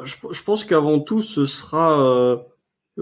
[0.04, 2.38] Je, je pense qu'avant tout, ce sera euh,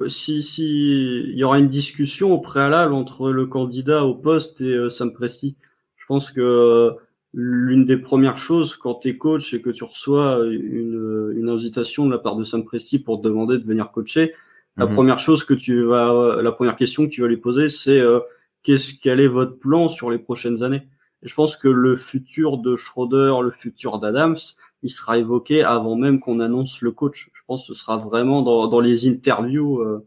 [0.08, 4.73] si, si il y aura une discussion au préalable entre le candidat au poste et
[4.73, 5.58] euh, Sam Presti.
[5.97, 6.95] Je pense que
[7.34, 12.06] l'une des premières choses quand tu es coach et que tu reçois une, une, invitation
[12.06, 14.34] de la part de Sam Presti pour te demander de venir coacher,
[14.78, 14.93] la mhm.
[14.93, 18.19] première chose que tu vas, la première question que tu vas lui poser, c'est euh,
[18.67, 20.89] qu'est-ce quel est votre plan sur les prochaines années?
[21.23, 24.36] Et je pense que le futur de Schroeder, le futur d'Adams,
[24.84, 27.30] il sera évoqué avant même qu'on annonce le coach.
[27.34, 30.06] Je pense que ce sera vraiment dans, dans les interviews euh,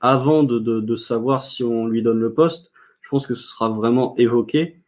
[0.00, 2.70] avant de, de, de savoir si on lui donne le poste.
[3.00, 4.80] Je pense que ce sera vraiment évoqué.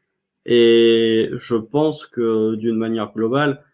[0.47, 3.65] Et je pense que d'une manière globale,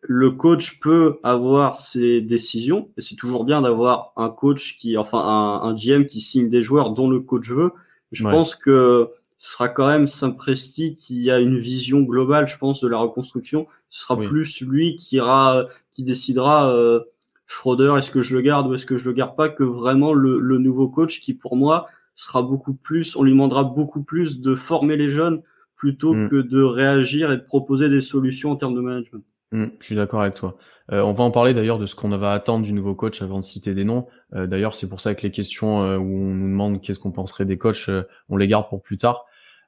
[0.00, 2.90] le coach peut avoir ses décisions.
[2.96, 6.62] Et c'est toujours bien d'avoir un coach qui, enfin, un, un, GM qui signe des
[6.62, 7.72] joueurs dont le coach veut.
[8.14, 12.80] Je pense que ce sera quand même Saint-Presti qui a une vision globale, je pense,
[12.80, 13.66] de la reconstruction.
[13.90, 17.00] Ce sera plus lui qui ira, qui décidera euh,
[17.46, 20.14] Schroeder, est-ce que je le garde ou est-ce que je le garde pas, que vraiment
[20.14, 24.40] le, le nouveau coach qui, pour moi, sera beaucoup plus, on lui demandera beaucoup plus
[24.40, 25.42] de former les jeunes
[25.76, 26.28] plutôt mm.
[26.30, 29.24] que de réagir et de proposer des solutions en termes de management.
[29.52, 30.56] Mm, je suis d'accord avec toi.
[30.92, 33.38] Euh, on va en parler d'ailleurs de ce qu'on va attendre du nouveau coach avant
[33.38, 34.06] de citer des noms.
[34.34, 37.12] Euh, d'ailleurs, c'est pour ça que les questions euh, où on nous demande qu'est-ce qu'on
[37.12, 39.26] penserait des coachs, euh, on les garde pour plus tard.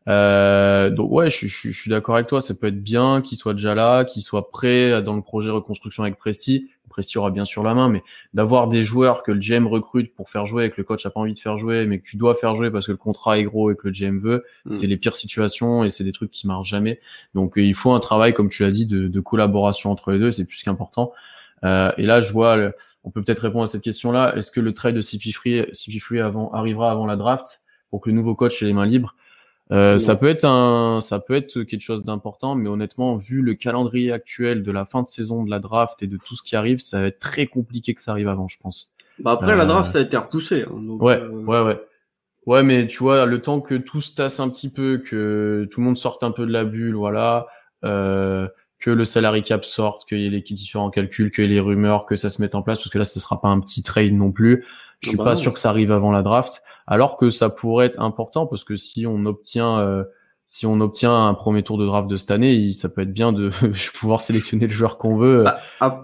[0.08, 2.40] Euh, donc ouais, je, je, je suis d'accord avec toi.
[2.40, 6.02] Ça peut être bien qu'il soit déjà là, qu'il soit prêt dans le projet reconstruction
[6.02, 6.70] avec Presti.
[6.88, 8.02] Presti aura bien sûr la main, mais
[8.32, 11.10] d'avoir des joueurs que le GM recrute pour faire jouer et que le coach a
[11.10, 13.38] pas envie de faire jouer, mais que tu dois faire jouer parce que le contrat
[13.38, 14.70] est gros et que le GM veut, mm.
[14.70, 17.00] c'est les pires situations et c'est des trucs qui marchent jamais.
[17.34, 20.32] Donc il faut un travail, comme tu l'as dit, de, de, collaboration entre les deux.
[20.32, 21.12] C'est plus qu'important.
[21.64, 22.56] Euh, et là, je vois,
[23.04, 24.34] on peut peut-être répondre à cette question-là.
[24.36, 28.16] Est-ce que le trade de CP Free, avant, arrivera avant la draft pour que le
[28.16, 29.16] nouveau coach ait les mains libres?
[29.72, 33.54] Euh, ça peut être un, ça peut être quelque chose d'important, mais honnêtement, vu le
[33.54, 36.54] calendrier actuel de la fin de saison de la draft et de tout ce qui
[36.54, 38.92] arrive, ça va être très compliqué que ça arrive avant, je pense.
[39.18, 40.62] Bah après la euh, draft, ça a été repoussé.
[40.62, 41.80] Hein, ouais, euh, ouais, ouais.
[42.46, 45.80] Ouais, mais tu vois, le temps que tout se tasse un petit peu, que tout
[45.80, 47.48] le monde sorte un peu de la bulle, voilà,
[47.84, 48.46] euh,
[48.78, 51.60] que le salary cap sorte, qu'il y ait les différents calculs, qu'il y ait les
[51.60, 53.82] rumeurs, que ça se mette en place, parce que là, ce sera pas un petit
[53.82, 54.64] trade non plus.
[55.00, 57.48] Je suis ah bah pas sûr que ça arrive avant la draft alors que ça
[57.48, 60.04] pourrait être important parce que si on obtient euh,
[60.48, 63.32] si on obtient un premier tour de draft de cette année, ça peut être bien
[63.32, 63.50] de
[63.98, 65.42] pouvoir sélectionner le joueur qu'on veut.
[65.42, 65.60] Bah,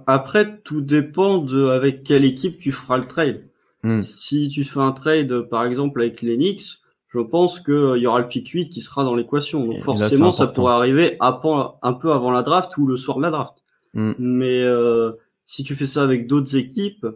[0.09, 3.45] après, tout dépend de avec quelle équipe tu feras le trade.
[3.85, 4.03] Hmm.
[4.03, 6.81] Si tu fais un trade, par exemple, avec l'Enix,
[7.13, 9.67] je pense qu'il y aura le pick 8 qui sera dans l'équation.
[9.67, 13.31] Donc forcément, ça pourrait arriver un peu avant la draft ou le soir de la
[13.31, 13.55] draft.
[13.93, 14.13] Mm.
[14.19, 15.13] Mais euh,
[15.45, 17.07] si tu fais ça avec d'autres équipes,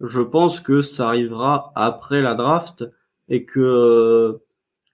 [0.00, 2.84] je pense que ça arrivera après la draft
[3.28, 4.42] et que euh,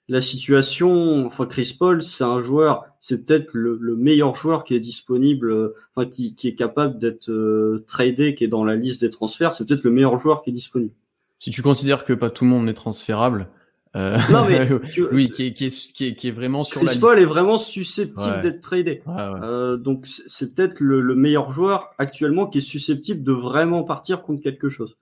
[0.09, 4.81] la situation, enfin Chris Paul, c'est un joueur, c'est peut-être le, meilleur joueur qui est
[4.81, 9.01] disponible, euh, enfin qui, qui est capable d'être euh, tradé, qui est dans la liste
[9.01, 10.93] des transferts, c'est peut-être le meilleur joueur qui est disponible.
[11.39, 13.49] Si tu considères que pas tout le monde est transférable,
[13.95, 14.69] euh, non mais
[15.13, 17.27] oui, qui est, qui, est, qui, est, qui est vraiment sur Chris la Paul est
[17.27, 19.03] vraiment susceptible d'être tradé.
[19.07, 24.23] Euh, donc c'est peut-être le, le, meilleur joueur actuellement qui est susceptible de vraiment partir
[24.23, 24.97] contre quelque chose.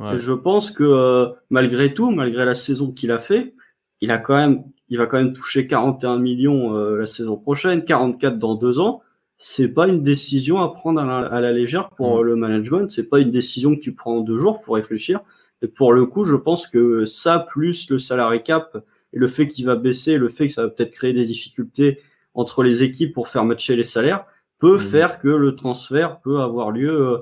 [0.00, 3.54] Et je pense que euh, malgré tout, malgré la saison qu'il a fait,
[4.00, 7.84] il a quand même, il va quand même toucher 41 millions euh, la saison prochaine,
[7.84, 9.02] 44 dans deux ans.
[9.38, 12.90] C'est pas une décision à prendre à la, légère pour le management.
[12.90, 14.62] C'est pas une décision que tu prends en deux jours.
[14.64, 15.20] Faut réfléchir.
[15.60, 18.76] Et pour le coup, je pense que ça, plus le salarié cap
[19.12, 22.00] et le fait qu'il va baisser, le fait que ça va peut-être créer des difficultés
[22.34, 24.24] entre les équipes pour faire matcher les salaires,
[24.58, 27.18] peut faire que le transfert peut avoir lieu euh,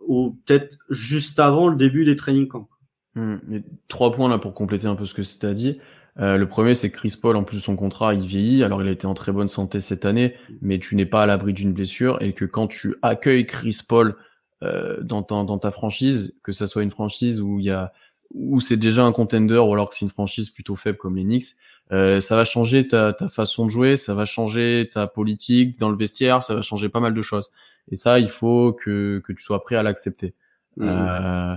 [0.00, 2.68] ou peut-être juste avant le début des training camps.
[3.14, 3.38] Hmm.
[3.88, 5.78] trois points là pour compléter un peu ce que tu as dit.
[6.18, 8.64] Euh, le premier, c'est que Chris Paul, en plus de son contrat, il vieillit.
[8.64, 11.26] Alors, il a été en très bonne santé cette année, mais tu n'es pas à
[11.26, 14.16] l'abri d'une blessure et que quand tu accueilles Chris Paul
[14.62, 17.92] euh, dans, ta, dans ta franchise, que ça soit une franchise où il y a
[18.34, 21.22] où c'est déjà un contender ou alors que c'est une franchise plutôt faible comme les
[21.22, 21.54] Knicks,
[21.92, 25.90] euh, ça va changer ta, ta façon de jouer, ça va changer ta politique dans
[25.90, 27.50] le vestiaire, ça va changer pas mal de choses.
[27.92, 30.34] Et ça, il faut que, que tu sois prêt à l'accepter.
[30.76, 31.56] Mmh.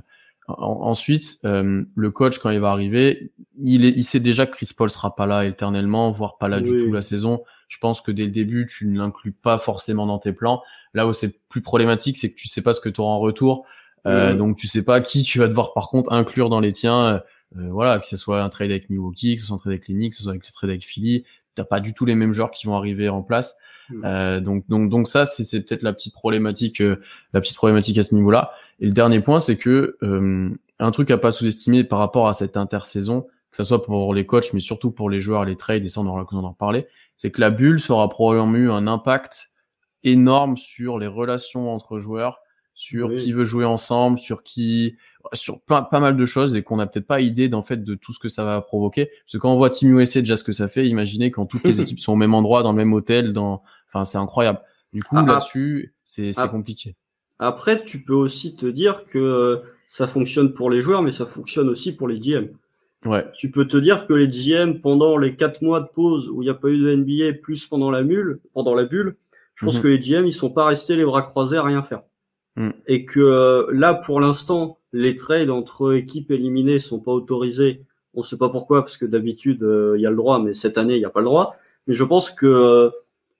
[0.50, 4.56] Euh, ensuite, euh, le coach, quand il va arriver, il, est, il sait déjà que
[4.56, 7.44] Chris Paul sera pas là éternellement, voire pas là du tout la saison.
[7.68, 10.62] Je pense que dès le début, tu ne l'inclus pas forcément dans tes plans.
[10.94, 13.20] Là où c'est plus problématique, c'est que tu sais pas ce que tu auras en
[13.20, 13.66] retour.
[14.08, 17.22] Euh, Donc tu sais pas qui tu vas devoir par contre inclure dans les tiens.
[17.58, 19.88] Euh, voilà, que ce soit un trade avec Milwaukee, que ce soit un trade avec
[19.88, 21.26] Linux, que ce soit avec les trades avec Philly.
[21.56, 23.58] T'as pas du tout les mêmes joueurs qui vont arriver en place.
[23.90, 24.02] Hmm.
[24.06, 27.02] Euh, donc, donc, donc ça, c'est peut-être la petite problématique, euh,
[27.34, 28.52] la petite problématique à ce niveau-là.
[28.80, 30.50] Et le dernier point, c'est que euh,
[30.80, 33.22] un truc à pas sous-estimer par rapport à cette intersaison,
[33.52, 36.02] que ce soit pour les coachs, mais surtout pour les joueurs, les trades, et ça
[36.02, 39.52] on aura l'occasion d'en parler, c'est que la bulle sera probablement eu un impact
[40.04, 42.42] énorme sur les relations entre joueurs,
[42.80, 44.96] sur qui veut jouer ensemble, sur qui,
[45.34, 47.94] sur pas, pas mal de choses et qu'on n'a peut-être pas idée d'en fait de
[47.94, 49.08] tout ce que ça va provoquer.
[49.08, 51.66] Parce que quand on voit Team USA déjà ce que ça fait, imaginez quand toutes
[51.66, 54.62] les équipes sont au même endroit, dans le même hôtel, dans, enfin c'est incroyable.
[54.94, 55.34] Du coup ah, ah.
[55.34, 56.48] là-dessus, c'est ah.
[56.48, 56.96] compliqué.
[57.38, 59.58] Après, tu peux aussi te dire que euh,
[59.90, 62.48] ça fonctionne pour les joueurs, mais ça fonctionne aussi pour les GM.
[63.06, 63.26] Ouais.
[63.34, 66.46] Tu peux te dire que les GM pendant les quatre mois de pause où il
[66.46, 69.18] n'y a pas eu de NBA, plus pendant la mule, pendant la bulle,
[69.56, 69.82] je pense mhm.
[69.82, 72.04] que les GM ils sont pas restés les bras croisés à rien faire.
[72.60, 72.72] Mm.
[72.88, 77.86] Et que euh, là, pour l'instant, les trades entre équipes éliminées sont pas autorisés.
[78.14, 80.78] On sait pas pourquoi, parce que d'habitude euh, il y a le droit, mais cette
[80.78, 81.56] année il n'y a pas le droit.
[81.88, 82.90] Mais je pense que euh,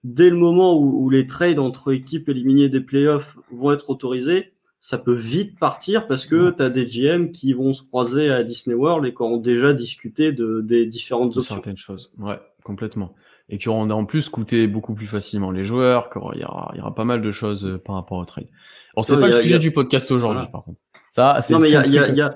[0.06, 4.54] dès le moment où, où, les trades entre équipes éliminées des playoffs vont être autorisés,
[4.80, 8.44] ça peut vite partir parce que tu as des GM qui vont se croiser à
[8.44, 11.56] Disney World et qui ont déjà discuté de, des différentes options.
[11.56, 13.14] Certaines choses, ouais, complètement.
[13.50, 16.78] Et qui auront en plus coûté beaucoup plus facilement les joueurs, qu'il y aura, il
[16.78, 18.48] y aura pas mal de choses euh, par rapport au trade.
[18.96, 20.80] Bon, c'est pas le sujet du podcast aujourd'hui, par contre.
[21.10, 21.54] Ça, c'est.
[21.54, 22.36] Non, mais il y a, y a, y a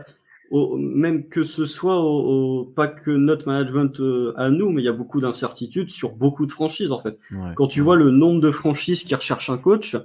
[0.78, 4.90] même que ce soit au, pas que notre management euh, à nous, mais il y
[4.90, 7.18] a beaucoup d'incertitudes sur beaucoup de franchises en fait.
[7.56, 9.96] Quand tu vois le nombre de franchises qui recherchent un coach,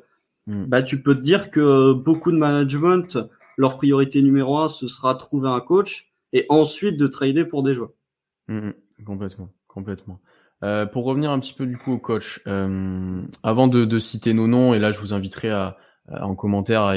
[0.48, 0.64] Hmm.
[0.64, 3.18] bah, tu peux te dire que beaucoup de management,
[3.58, 7.74] leur priorité numéro un, ce sera trouver un coach et ensuite de trader pour des
[7.74, 7.92] joueurs.
[8.48, 9.04] Hmm, hmm.
[9.04, 10.20] complètement, complètement.
[10.64, 14.34] Euh, pour revenir un petit peu du coup au coach, euh, avant de, de, citer
[14.34, 15.76] nos noms, et là je vous inviterai à,
[16.08, 16.94] en commentaire à,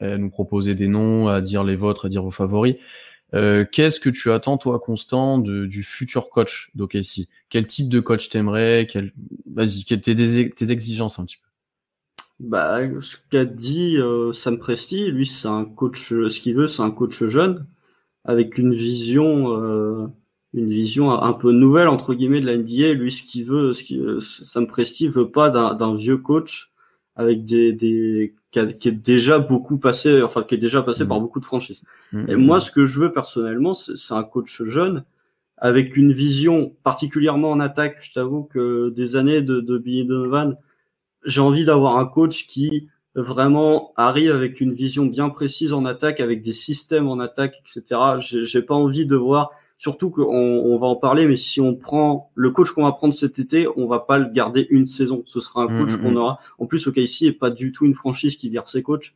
[0.00, 2.76] à, nous proposer des noms, à dire les vôtres, à dire vos favoris.
[3.34, 8.00] Euh, Qu'est-ce que tu attends toi, Constant, de, du futur coach d'OKC Quel type de
[8.00, 8.86] coach t'aimerais?
[8.88, 9.10] Quel...
[9.52, 11.48] Vas-y, tes, tes exigences un petit peu?
[12.40, 16.08] Bah, ce qu'a dit euh, Sam Presti, lui, c'est un coach.
[16.08, 17.66] Ce qu'il veut, c'est un coach jeune
[18.24, 20.06] avec une vision, euh,
[20.54, 22.92] une vision un peu nouvelle entre guillemets de la NBA.
[22.94, 26.72] Lui, ce qu'il veut, ce qui, Sam Presti veut pas d'un vieux coach
[27.16, 31.22] avec des, des qui, est déjà beaucoup passé, enfin qui est déjà passé par mmh.
[31.22, 31.82] beaucoup de franchises.
[32.12, 35.04] Mmh, Et moi, ce que je veux personnellement, c'est un coach jeune
[35.56, 37.98] avec une vision particulièrement en attaque.
[38.02, 40.56] Je t'avoue que des années de, de Billy Donovan
[41.24, 46.20] j'ai envie d'avoir un coach qui vraiment arrive avec une vision bien précise en attaque,
[46.20, 48.00] avec des systèmes en attaque, etc.
[48.20, 49.50] J'ai pas envie de voir,
[49.82, 53.12] surtout qu'on on va en parler, mais si on prend le coach qu'on va prendre
[53.12, 55.24] cet été, on va pas le garder une saison.
[55.26, 56.16] Ce sera un mmh, coach mmh, qu'on mmh.
[56.18, 56.38] aura.
[56.60, 59.12] En plus, OKC est pas du tout une franchise qui vire ses coachs.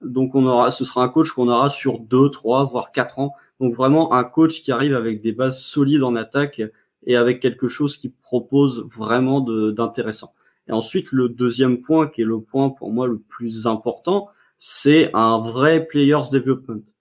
[0.00, 3.34] Donc on aura, ce sera un coach qu'on aura sur deux, trois, voire quatre ans,
[3.60, 6.62] Donc vraiment un coach qui arrive avec des bases solides en attaque
[7.04, 10.32] et avec quelque chose qui propose vraiment d'intéressant.
[10.68, 15.10] Et ensuite, le deuxième point, qui est le point pour moi le plus important, c'est
[15.12, 16.94] un vrai players development.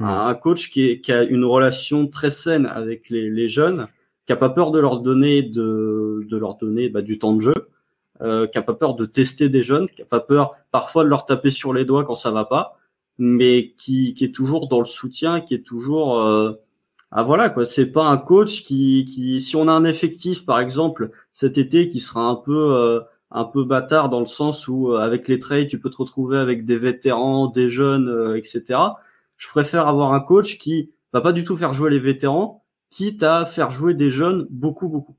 [0.00, 3.86] Un coach qui, qui, a une relation très saine avec les, les, jeunes,
[4.26, 7.40] qui a pas peur de leur donner de, de leur donner bah, du temps de
[7.40, 7.68] jeu,
[8.20, 11.08] euh, qui a pas peur de tester des jeunes, qui a pas peur parfois de
[11.08, 12.76] leur taper sur les doigts quand ça va pas,
[13.18, 16.54] mais qui, qui est toujours dans le soutien, qui est toujours euh,
[17.16, 20.58] ah voilà quoi, c'est pas un coach qui, qui si on a un effectif par
[20.58, 24.90] exemple cet été qui sera un peu euh, un peu bâtard dans le sens où
[24.90, 28.80] euh, avec les trades tu peux te retrouver avec des vétérans, des jeunes, euh, etc.
[29.36, 33.22] Je préfère avoir un coach qui va pas du tout faire jouer les vétérans, quitte
[33.22, 35.16] à faire jouer des jeunes beaucoup beaucoup.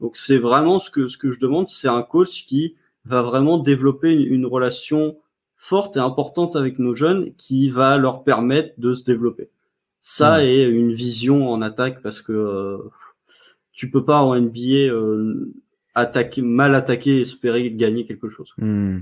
[0.00, 3.58] Donc c'est vraiment ce que ce que je demande, c'est un coach qui va vraiment
[3.58, 5.16] développer une, une relation
[5.56, 9.48] forte et importante avec nos jeunes qui va leur permettre de se développer.
[10.00, 12.78] Ça et une vision en attaque parce que euh,
[13.72, 15.52] tu peux pas en NBA euh,
[15.94, 18.52] attaquer, mal attaquer et espérer gagner quelque chose.
[18.58, 19.00] Hmm.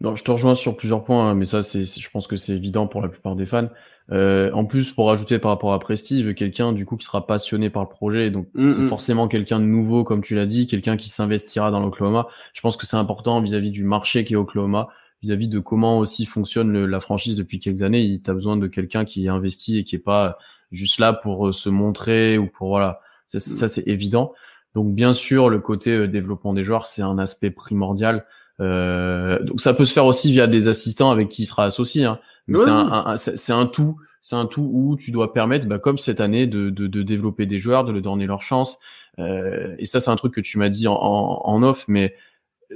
[0.00, 2.52] Non, je te rejoins sur plusieurs points, hein, mais ça, c'est, je pense que c'est
[2.52, 3.68] évident pour la plupart des fans.
[4.10, 7.26] Euh, en plus, pour rajouter par rapport à Presti, veut quelqu'un du coup qui sera
[7.26, 8.88] passionné par le projet, donc hmm, c'est hmm.
[8.88, 12.28] forcément quelqu'un de nouveau, comme tu l'as dit, quelqu'un qui s'investira dans l'Oklahoma.
[12.54, 14.88] Je pense que c'est important vis-à-vis du marché qui est Oklahoma
[15.22, 18.02] vis-à-vis de comment aussi fonctionne la franchise depuis quelques années.
[18.02, 20.38] Il a besoin de quelqu'un qui investit et qui est pas
[20.70, 23.00] juste là pour euh, se montrer ou pour voilà.
[23.26, 24.32] Ça, ça c'est évident.
[24.74, 28.24] Donc bien sûr, le côté euh, développement des joueurs, c'est un aspect primordial.
[28.60, 32.04] Euh, donc ça peut se faire aussi via des assistants avec qui il sera associé.
[32.04, 32.18] Hein.
[32.46, 35.98] Mais c'est un, c'est un tout, c'est un tout où tu dois permettre, bah, comme
[35.98, 38.78] cette année, de, de, de, développer des joueurs, de leur donner leur chance.
[39.18, 42.14] Euh, et ça, c'est un truc que tu m'as dit en, en, en, off, mais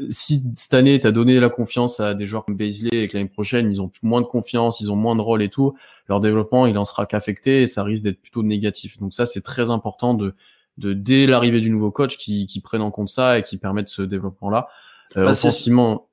[0.08, 3.16] si cette année tu as donné la confiance à des joueurs comme Baisley et que
[3.16, 5.74] l'année prochaine ils ont moins de confiance, ils ont moins de rôle et tout,
[6.08, 8.98] leur développement il en sera qu'affecté et ça risque d'être plutôt négatif.
[8.98, 10.34] Donc ça c'est très important de,
[10.78, 13.88] de dès l'arrivée du nouveau coach qui, qui prennent en compte ça et qui permettent
[13.88, 14.68] ce développement là.
[15.16, 15.32] Euh, bah,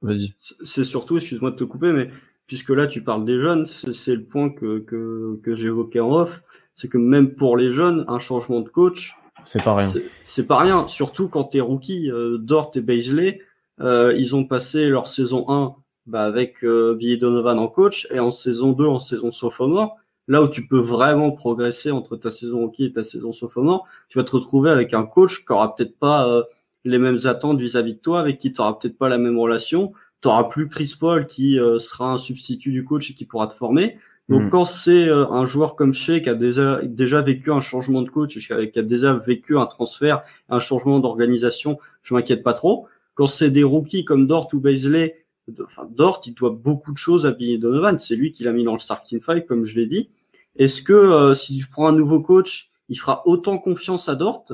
[0.01, 0.33] vas-y.
[0.37, 2.09] C'est surtout, excuse-moi de te couper, mais
[2.47, 6.41] puisque là tu parles des jeunes, c'est le point que, que, que j'évoquais en off,
[6.75, 9.13] c'est que même pour les jeunes, un changement de coach,
[9.45, 9.89] c'est pas rien.
[10.23, 13.41] C'est pas rien, surtout quand t'es rookie, euh, Dort et Baisley,
[13.81, 18.19] euh, ils ont passé leur saison 1 bah, avec euh, Billy Donovan en coach et
[18.19, 19.97] en saison 2, en saison sophomore.
[20.27, 24.19] Là où tu peux vraiment progresser entre ta saison rookie et ta saison sophomore, tu
[24.19, 26.43] vas te retrouver avec un coach qui aura peut-être pas euh,
[26.85, 29.91] les mêmes attentes vis-à-vis de toi, avec qui tu n'auras peut-être pas la même relation.
[30.21, 33.47] Tu n'auras plus Chris Paul qui euh, sera un substitut du coach et qui pourra
[33.47, 33.97] te former.
[34.29, 34.49] Donc hmm.
[34.49, 38.37] quand c'est un joueur comme Shea qui a déjà, déjà vécu un changement de coach,
[38.37, 42.87] qui a déjà vécu un transfert, un changement d'organisation, je m'inquiète pas trop.
[43.15, 45.25] Quand c'est des rookies comme Dort ou Baisley,
[45.63, 47.97] enfin Dort, il doit beaucoup de choses à Billy Donovan.
[47.97, 50.09] C'est lui qui l'a mis dans le starting five, comme je l'ai dit.
[50.55, 54.45] Est-ce que euh, si tu prends un nouveau coach, il fera autant confiance à Dort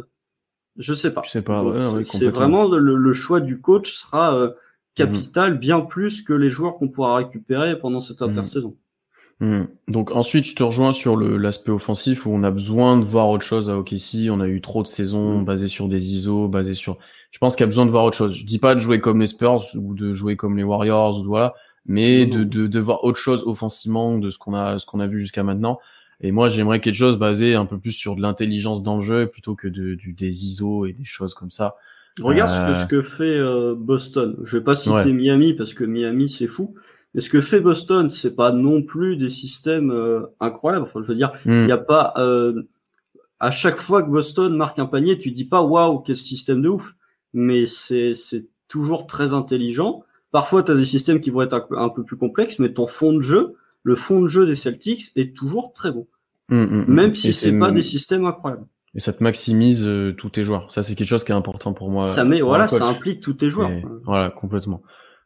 [0.77, 1.21] Je sais pas.
[1.25, 1.63] Je sais pas.
[2.03, 4.51] c'est vraiment le, choix du coach sera euh,
[4.93, 8.29] capital, bien plus que les joueurs qu'on pourra récupérer pendant cette mhm.
[8.29, 8.75] intersaison.
[9.41, 9.63] Hmm.
[9.89, 13.43] Donc ensuite, je te rejoins sur l'aspect offensif où on a besoin de voir autre
[13.43, 14.29] chose à OKC.
[14.29, 16.97] On a eu trop de saisons basées sur des ISO, basées sur.
[17.31, 18.33] Je pense qu'il y a besoin de voir autre chose.
[18.33, 21.25] Je dis pas de jouer comme les Spurs ou de jouer comme les Warriors ou
[21.25, 21.53] voilà,
[21.85, 25.07] mais de, de, de voir autre chose offensivement de ce qu'on a ce qu'on a
[25.07, 25.79] vu jusqu'à maintenant.
[26.21, 29.27] Et moi, j'aimerais quelque chose basé un peu plus sur de l'intelligence dans le jeu
[29.27, 31.75] plutôt que de, du, des ISO et des choses comme ça.
[32.21, 34.37] Regarde ce, que, euh, ce que fait euh, Boston.
[34.43, 36.75] Je vais pas citer Miami parce que Miami c'est fou,
[37.15, 40.83] et ce que fait Boston, c'est pas non plus des systèmes euh, incroyables.
[40.83, 42.63] Enfin, je veux dire, il n'y a pas euh,
[43.39, 46.67] à chaque fois que Boston marque un panier, tu dis pas waouh quel système de
[46.67, 46.93] ouf,
[47.33, 50.03] mais c'est c'est toujours très intelligent.
[50.31, 53.13] Parfois, tu as des systèmes qui vont être un, peu plus complexes, mais ton fond
[53.13, 56.07] de jeu, le fond de jeu des Celtics est toujours très bon,
[56.49, 58.65] hmm, hmm, même si c'est pas des systèmes incroyables.
[58.95, 60.71] Et ça te maximise euh, tous tes joueurs.
[60.71, 62.05] Ça, c'est quelque chose qui est important pour moi.
[62.05, 63.69] Ça met, voilà, ça implique tous tes joueurs.
[64.03, 64.81] Voilà, complètement,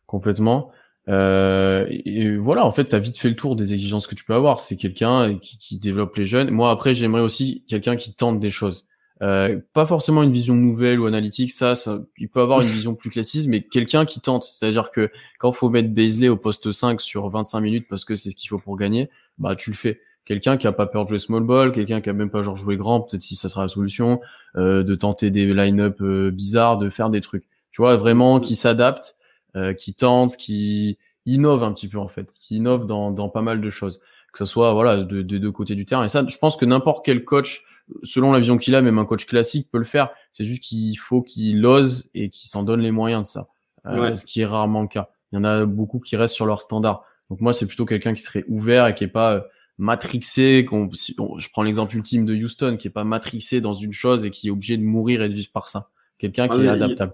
[0.05, 0.71] complètement.
[1.07, 4.25] Euh, et voilà, en fait, tu as vite fait le tour des exigences que tu
[4.25, 4.59] peux avoir.
[4.59, 6.49] C'est quelqu'un qui, qui, développe les jeunes.
[6.51, 8.87] Moi, après, j'aimerais aussi quelqu'un qui tente des choses.
[9.21, 12.95] Euh, pas forcément une vision nouvelle ou analytique, ça, ça il peut avoir une vision
[12.95, 14.43] plus classique, mais quelqu'un qui tente.
[14.43, 18.29] C'est-à-dire que quand faut mettre Baisley au poste 5 sur 25 minutes parce que c'est
[18.31, 19.99] ce qu'il faut pour gagner, bah tu le fais.
[20.25, 22.55] Quelqu'un qui a pas peur de jouer small ball, quelqu'un qui a même pas genre
[22.55, 24.21] joué grand, peut-être si ça sera la solution,
[24.55, 27.45] euh, de tenter des line-up euh, bizarres, de faire des trucs.
[27.71, 29.15] Tu vois, vraiment qui s'adapte
[29.55, 33.41] euh, qui tente, qui innove un petit peu en fait, qui innove dans, dans pas
[33.41, 33.99] mal de choses,
[34.31, 36.03] que ce soit voilà de, de deux côtés du terrain.
[36.03, 37.63] Et ça, je pense que n'importe quel coach,
[38.03, 40.09] selon la vision qu'il a, même un coach classique peut le faire.
[40.31, 43.47] C'est juste qu'il faut qu'il ose et qu'il s'en donne les moyens de ça,
[43.85, 45.09] euh, ce qui est rarement le cas.
[45.31, 47.03] Il y en a beaucoup qui restent sur leur standard.
[47.29, 49.45] Donc moi, c'est plutôt quelqu'un qui serait ouvert et qui est pas
[49.77, 50.65] matrixé.
[50.65, 54.31] Qu'on, je prends l'exemple ultime de Houston, qui est pas matrixé dans une chose et
[54.31, 55.89] qui est obligé de mourir et de vivre par ça.
[56.17, 57.13] Quelqu'un qui ah, est adaptable.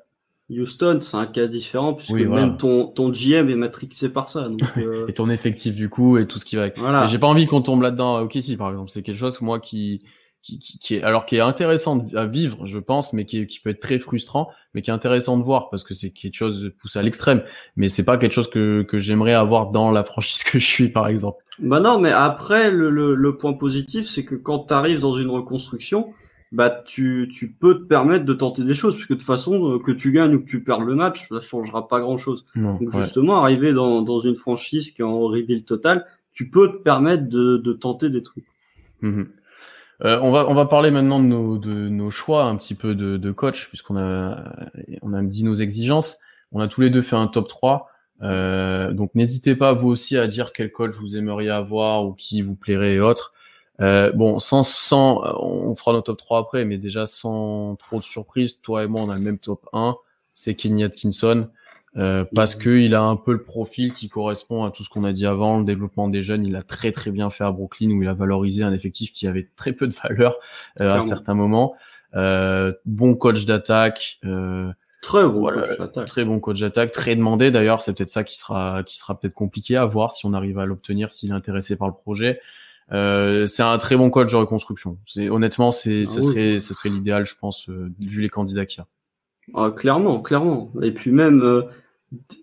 [0.50, 4.48] Houston, c'est un cas différent puisque même ton, ton GM est matrixé par ça.
[4.48, 6.78] Donc, euh, et ton effectif du coup et tout ce qui va avec.
[6.78, 7.08] Voilà.
[7.08, 8.22] J'ai pas envie qu'on tombe là-dedans.
[8.22, 10.04] Ok, si par exemple, c'est quelque chose moi qui
[10.46, 13.72] qui, qui, est alors qui est intéressant à vivre, je pense, mais qui, qui peut
[13.72, 16.70] être très frustrant, mais qui est intéressant de voir parce que c'est quelque chose de
[16.70, 17.44] poussé à l'extrême.
[17.76, 20.90] Mais c'est pas quelque chose que, que j'aimerais avoir dans la franchise que je suis,
[20.90, 21.44] par exemple.
[21.60, 25.18] Bah non, mais après le, le, le point positif, c'est que quand tu arrives dans
[25.18, 26.14] une reconstruction,
[26.52, 29.80] bah tu, tu peux te permettre de tenter des choses puisque de toute façon euh,
[29.80, 32.92] que tu gagnes ou que tu perds le match ça changera pas grand chose donc
[32.92, 37.28] justement arriver dans, dans une franchise qui est en reveal total tu peux te permettre
[37.28, 38.46] de, de tenter des trucs
[39.02, 39.28] mhm.
[40.04, 42.96] Euh, on va on va parler maintenant de nos de nos choix un petit peu
[42.96, 44.44] de, de coach puisqu'on a
[45.02, 46.18] on a dit nos exigences.
[46.52, 47.90] On a tous les deux fait un top 3
[48.22, 52.42] euh, donc n'hésitez pas vous aussi à dire quel coach vous aimeriez avoir ou qui
[52.42, 53.34] vous plairait et autres.
[53.82, 58.04] Euh, bon, sans, sans, on fera notre top 3 après, mais déjà sans trop de
[58.04, 59.98] surprise, toi et moi, on a le même top 1,
[60.34, 61.50] c'est Kenny Atkinson,
[61.98, 65.04] euh, parce que il a un peu le profil qui correspond à tout ce qu'on
[65.04, 67.92] a dit avant, le développement des jeunes, il a très très bien fait à Brooklyn,
[67.92, 70.38] où il a valorisé un effectif qui avait très peu de valeur
[70.82, 71.76] euh, à certains moments.
[72.16, 74.20] Euh, bon coach d'attaque.
[74.26, 74.72] Euh,
[75.02, 76.08] Très bon coach d'attaque.
[76.08, 77.82] Très bon coach d'attaque, très demandé d'ailleurs.
[77.82, 80.66] C'est peut-être ça qui sera qui sera peut-être compliqué à voir si on arrive à
[80.66, 82.40] l'obtenir, s'il est intéressé par le projet.
[82.92, 84.98] Euh, c'est un très bon coach de reconstruction.
[85.06, 88.66] C'est honnêtement, c'est ah ce serait ce serait l'idéal, je pense, euh, vu les candidats
[88.66, 88.88] qu'il y a.
[89.54, 90.72] Ah, clairement, clairement.
[90.82, 91.66] Et puis même, euh, euh,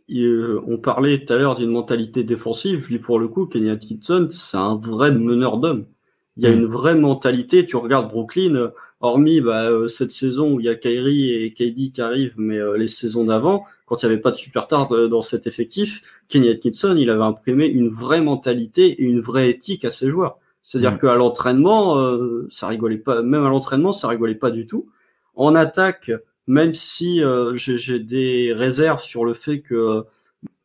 [0.09, 2.85] on parlait tout à l'heure d'une mentalité défensive.
[2.85, 5.87] Je dis pour le coup, Kenny Atkinson, c'est un vrai meneur d'hommes.
[6.37, 6.59] Il y a mm.
[6.59, 7.67] une vraie mentalité.
[7.67, 12.01] Tu regardes Brooklyn, hormis bah, cette saison où il y a Kyrie et KD qui
[12.01, 16.03] arrivent, mais les saisons d'avant, quand il n'y avait pas de superstar dans cet effectif,
[16.29, 20.39] Kenny Atkinson, il avait imprimé une vraie mentalité et une vraie éthique à ses joueurs.
[20.63, 20.99] C'est-à-dire mm.
[20.99, 24.89] qu'à l'entraînement, euh, ça rigolait pas, même à l'entraînement, ça rigolait pas du tout.
[25.35, 26.11] En attaque,
[26.47, 30.05] même si euh, j'ai des réserves sur le fait que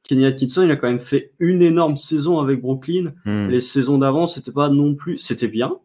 [0.03, 3.13] Kenny Atkinson, il a quand même fait une énorme saison avec Brooklyn.
[3.25, 3.49] Mm.
[3.49, 5.78] Les saisons d'avant, c'était pas non plus, c'était bien.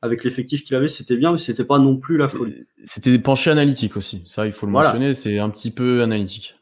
[0.00, 2.66] Avec l'effectif qu'il avait, c'était bien, mais c'était pas non plus la folie.
[2.84, 4.22] C'était penché analytique aussi.
[4.26, 6.54] Ça, il faut le mentionner, c'est un petit peu analytique.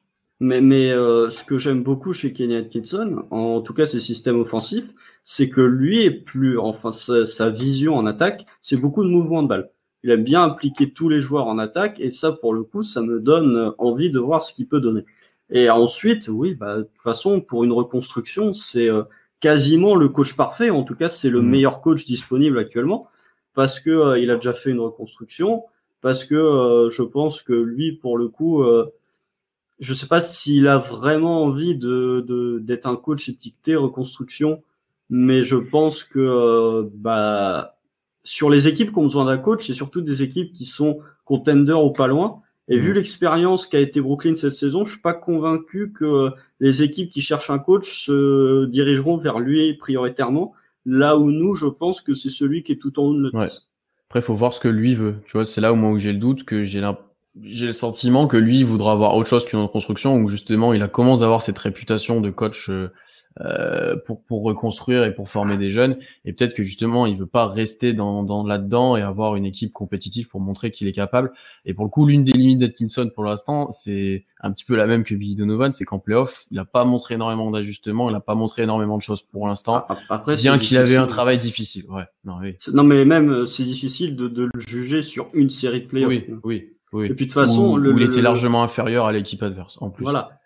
[0.43, 4.41] Mais, mais euh, ce que j'aime beaucoup chez Kenny Atkinson, en tout cas ses systèmes
[4.41, 9.45] offensifs, c'est que lui est plus, enfin sa, vision en attaque, c'est beaucoup de mouvements
[9.45, 9.70] de balle.
[10.03, 13.03] Il a bien impliqué tous les joueurs en attaque et ça, pour le coup, ça
[13.03, 15.05] me donne envie de voir ce qu'il peut donner.
[15.51, 19.03] Et ensuite, oui, bah, de toute façon, pour une reconstruction, c'est euh,
[19.41, 20.71] quasiment le coach parfait.
[20.71, 21.49] En tout cas, c'est le mmh.
[21.49, 23.09] meilleur coach disponible actuellement
[23.55, 25.65] parce que euh, il a déjà fait une reconstruction,
[26.01, 28.65] parce que je pense que lui, pour le coup,
[29.83, 32.25] je sais pas s'il a vraiment envie de
[32.61, 34.63] d'être un coach étiqueté reconstruction,
[35.11, 37.77] mais je pense que euh, bah
[38.25, 41.83] sur les équipes qui ont besoin d'un coach, c'est surtout des équipes qui sont contenders
[41.83, 42.41] ou pas loin.
[42.68, 42.95] Et vu mmh.
[42.95, 47.51] l'expérience qu'a été Brooklyn cette saison, je suis pas convaincu que les équipes qui cherchent
[47.51, 50.53] un coach se dirigeront vers lui prioritairement.
[50.87, 53.39] Là où nous, je pense que c'est celui qui est tout en haut de notre
[53.39, 53.49] ouais.
[54.09, 55.16] Après, faut voir ce que lui veut.
[55.27, 56.83] Tu vois, c'est là au moment où j'ai le doute que j'ai
[57.41, 60.89] j'ai le sentiment que lui voudra avoir autre chose qu'une construction où justement il a
[60.89, 62.93] commencé à avoir cette réputation de coach euh,
[63.41, 65.97] euh, pour pour reconstruire et pour former des jeunes.
[66.24, 69.72] Et peut-être que justement il veut pas rester dans, dans là-dedans et avoir une équipe
[69.72, 71.33] compétitive pour montrer qu'il est capable.
[71.64, 74.87] Et pour le coup l'une des limites d'Atkinson pour l'instant c'est un petit peu la
[74.87, 78.20] même que Billy Donovan c'est qu'en playoff il a pas montré énormément d'ajustements il a
[78.20, 81.85] pas montré énormément de choses pour l'instant après bien qu'il avait un travail difficile.
[81.89, 82.05] Ouais.
[82.24, 82.57] Non, oui.
[82.72, 86.11] non mais même euh, c'est difficile de, de le juger sur une série de playoffs.
[86.11, 87.07] Oui oui oui.
[87.07, 90.05] Et puis de toute façon, le, il était largement inférieur à l'équipe adverse en plus.
[90.05, 90.40] Voilà.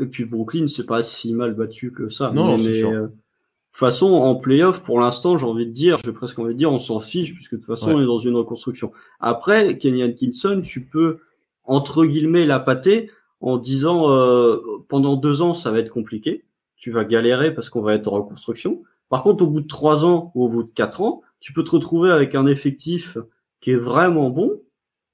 [0.00, 2.30] Et, puis Brooklyn, c'est pas si mal battu que ça.
[2.30, 2.90] Non, mais, sûr.
[2.90, 6.54] Euh, de toute façon, en playoff, pour l'instant, j'ai envie de dire, j'ai presque envie
[6.54, 8.92] de dire, on s'en fiche puisque de toute façon, on est dans une reconstruction.
[9.20, 11.18] Après, Kenny Atkinson, tu peux
[11.64, 16.44] entre guillemets la pâter en disant euh, pendant deux ans, ça va être compliqué.
[16.76, 18.82] Tu vas galérer parce qu'on va être en reconstruction.
[19.08, 21.62] Par contre, au bout de trois ans ou au bout de quatre ans, tu peux
[21.64, 23.18] te retrouver avec un effectif
[23.60, 24.60] qui est vraiment bon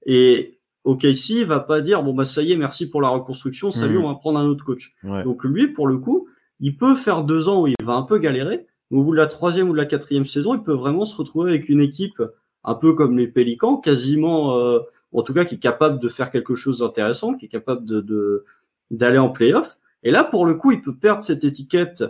[0.06, 3.98] et OKC va pas dire bon bah ça y est merci pour la reconstruction salut
[3.98, 4.04] hmm.
[4.04, 6.28] on va prendre un autre coach donc lui pour le coup
[6.60, 9.18] il peut faire deux ans où il va un peu galérer mais au bout de
[9.18, 12.22] la troisième ou de la quatrième saison il peut vraiment se retrouver avec une équipe
[12.64, 14.80] un peu comme les Pélicans quasiment euh,
[15.12, 18.44] en tout cas qui est capable de faire quelque chose d'intéressant qui est capable de
[18.90, 22.04] d'aller en playoff et là pour le coup il peut perdre cette étiquette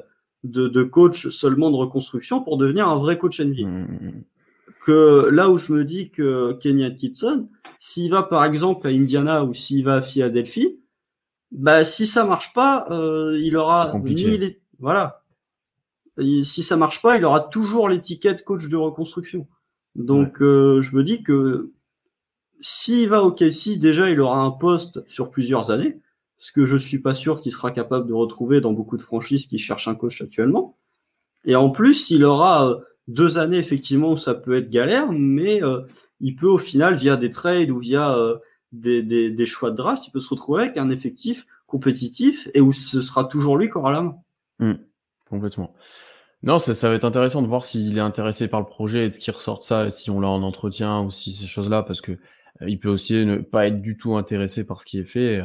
[0.44, 4.22] de, de coach seulement de reconstruction pour devenir un vrai coach NBA hmm.
[4.88, 7.46] Que là où je me dis que Kenny Atkinson
[7.78, 10.80] s'il va par exemple à Indiana ou s'il va à Philadelphie,
[11.52, 14.62] bah si ça marche pas, euh, il aura ni les...
[14.78, 15.22] voilà.
[16.42, 19.46] si ça marche pas, il aura toujours l'étiquette coach de reconstruction.
[19.94, 21.70] Donc euh, je me dis que
[22.60, 26.00] s'il va au KC, déjà il aura un poste sur plusieurs années,
[26.38, 29.46] ce que je suis pas sûr qu'il sera capable de retrouver dans beaucoup de franchises
[29.46, 30.78] qui cherchent un coach actuellement.
[31.44, 35.80] Et en plus, il aura euh, deux années effectivement ça peut être galère, mais euh,
[36.20, 38.16] il peut au final via des trades ou via
[38.72, 42.60] des, des, des, choix de draft, il peut se retrouver avec un effectif compétitif et
[42.60, 44.16] où ce sera toujours lui qui aura la main.
[44.58, 44.72] Mmh,
[45.28, 45.74] complètement.
[46.42, 49.08] Non, ça, ça va être intéressant de voir s'il est intéressé par le projet et
[49.08, 51.82] de ce qui ressort de ça, si on l'a en entretien ou si ces choses-là,
[51.82, 54.98] parce que euh, il peut aussi ne pas être du tout intéressé par ce qui
[54.98, 55.42] est fait.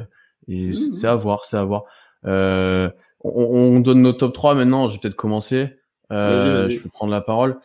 [0.47, 1.83] Et mmh, c'est à voir, c'est à voir.
[2.25, 2.89] Euh,
[3.21, 4.87] on, on, donne nos top 3 maintenant.
[4.87, 5.69] Je vais peut-être commencer.
[6.13, 7.59] Euh, je vais prendre la parole.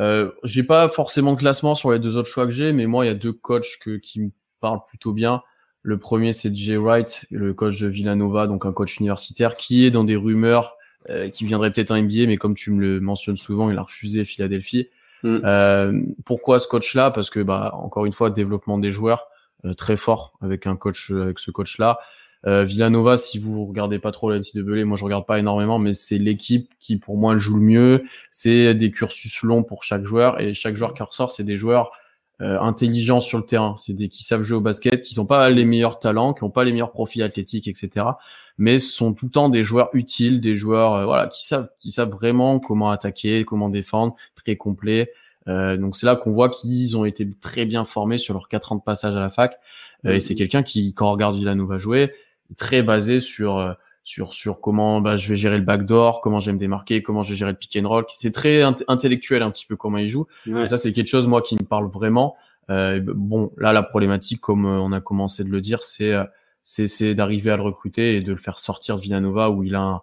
[0.00, 3.04] Euh, j'ai pas forcément de classement sur les deux autres choix que j'ai, mais moi,
[3.04, 4.30] il y a deux coachs que, qui me
[4.60, 5.42] parlent plutôt bien.
[5.82, 9.90] Le premier, c'est Jay Wright, le coach de Villanova, donc un coach universitaire, qui est
[9.90, 10.76] dans des rumeurs
[11.10, 13.82] euh, qui viendrait peut-être en NBA, mais comme tu me le mentionnes souvent, il a
[13.82, 14.88] refusé Philadelphie.
[15.22, 15.38] Mm.
[15.44, 17.10] Euh, pourquoi ce coach-là?
[17.10, 19.28] Parce que, bah, encore une fois, développement des joueurs
[19.64, 21.98] euh, très fort avec un coach, avec ce coach-là.
[22.46, 25.92] Euh, Villanova, si vous regardez pas trop la NCAA, moi je regarde pas énormément, mais
[25.92, 28.04] c'est l'équipe qui pour moi joue le mieux.
[28.30, 31.90] C'est des cursus longs pour chaque joueur et chaque joueur qui ressort, c'est des joueurs
[32.40, 33.74] euh, intelligents sur le terrain.
[33.78, 36.50] C'est des qui savent jouer au basket, qui sont pas les meilleurs talents, qui ont
[36.50, 38.06] pas les meilleurs profils athlétiques, etc.
[38.58, 41.68] Mais ce sont tout le temps des joueurs utiles, des joueurs euh, voilà qui savent
[41.80, 45.10] qui savent vraiment comment attaquer, comment défendre, très complets.
[45.48, 48.72] Euh, donc c'est là qu'on voit qu'ils ont été très bien formés sur leurs quatre
[48.72, 49.58] ans de passage à la fac.
[50.06, 52.12] Euh, et c'est quelqu'un qui, quand on regarde Villanova jouer,
[52.56, 53.76] très basé sur
[54.08, 57.22] sur sur comment bah, je vais gérer le backdoor, comment je vais me démarquer, comment
[57.22, 58.06] je vais gérer le pick and roll.
[58.08, 60.26] C'est très intellectuel un petit peu comment il joue.
[60.46, 62.34] Et ça c'est quelque chose moi qui me parle vraiment.
[62.70, 66.24] Euh, bon là la problématique comme euh, on a commencé de le dire c'est euh,
[66.62, 69.80] c'est d'arriver à le recruter et de le faire sortir de Villanova où il a
[69.80, 70.02] un,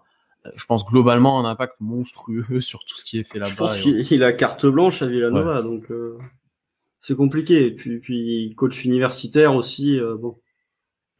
[0.54, 3.50] je pense globalement un impact monstrueux sur tout ce qui est fait là-bas.
[3.50, 6.16] Je pense qu'il a carte blanche à Villanova donc euh,
[7.00, 7.66] c'est compliqué.
[7.66, 10.36] Et puis puis coach universitaire aussi bon.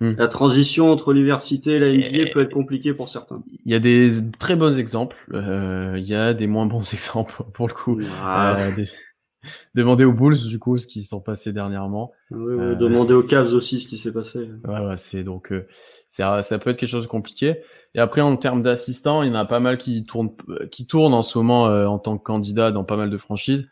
[0.00, 0.12] Hmm.
[0.18, 3.42] La transition entre l'université et la NBA peut être compliquée pour certains.
[3.64, 7.42] Il y a des très bons exemples, euh, il y a des moins bons exemples
[7.54, 7.98] pour le coup.
[8.22, 8.58] Ah.
[8.58, 8.84] Euh,
[9.74, 12.12] Demandez aux Bulls du coup ce qui se sont passés dernièrement.
[12.30, 12.74] Oui, euh...
[12.74, 14.50] Demandez aux Cavs aussi ce qui s'est passé.
[14.64, 15.66] Voilà, c'est donc euh,
[16.08, 17.60] ça, ça peut être quelque chose de compliqué.
[17.94, 20.34] Et après en termes d'assistants, il y en a pas mal qui tournent
[20.70, 23.68] qui tournent en ce moment euh, en tant que candidat dans pas mal de franchises.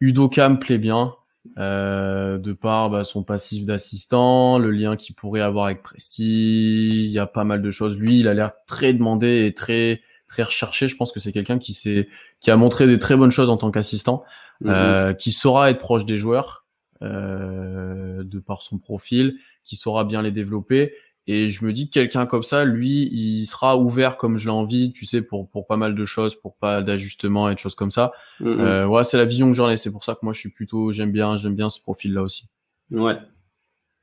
[0.00, 1.14] Udoka me plaît bien.
[1.56, 7.10] Euh, de par bah, son passif d'assistant, le lien qu'il pourrait avoir avec Presti, il
[7.10, 7.98] y a pas mal de choses.
[7.98, 10.86] Lui, il a l'air très demandé et très très recherché.
[10.88, 12.08] Je pense que c'est quelqu'un qui s'est
[12.40, 14.22] qui a montré des très bonnes choses en tant qu'assistant,
[14.60, 14.70] mhm.
[14.70, 16.66] euh, qui saura être proche des joueurs
[17.02, 20.92] euh, de par son profil, qui saura bien les développer
[21.28, 24.50] et je me dis que quelqu'un comme ça, lui, il sera ouvert comme je l'ai
[24.50, 27.74] envie, tu sais, pour pour pas mal de choses, pour pas d'ajustements et de choses
[27.74, 28.12] comme ça.
[28.40, 29.76] Mm euh, ouais, c'est la vision que j'en ai.
[29.76, 32.46] C'est pour ça que moi, je suis plutôt, j'aime bien, j'aime bien ce profil-là aussi.
[32.92, 33.18] Ouais.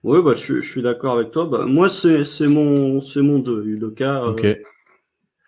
[0.03, 1.47] Ouais, bah, je, je suis d'accord avec toi.
[1.47, 4.26] Bah, moi, c'est c'est mon c'est mon Udoka.
[4.26, 4.55] Euh,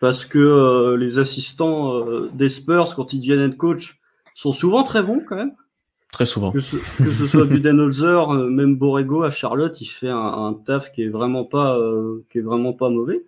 [0.01, 3.99] parce que euh, les assistants euh, des Spurs, quand ils deviennent coach,
[4.34, 5.53] sont souvent très bons quand même.
[6.11, 6.51] Très souvent.
[6.51, 6.77] Que ce,
[7.27, 11.77] soit Budenholzer, euh, même Borrego à Charlotte, il fait un, taf qui est vraiment pas,
[11.77, 13.25] euh, qui est vraiment pas mauvais.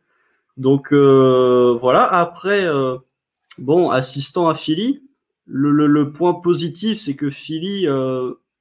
[0.57, 2.03] Donc euh, voilà.
[2.03, 2.65] Après,
[3.57, 5.03] bon, assistant à Philly,
[5.45, 7.86] le point positif, c'est que Philly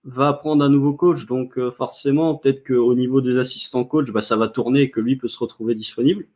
[0.04, 4.36] va prendre un nouveau coach, donc forcément, peut-être qu'au niveau des assistants coach, bah, ça
[4.36, 6.26] va tourner et que lui peut se retrouver disponible.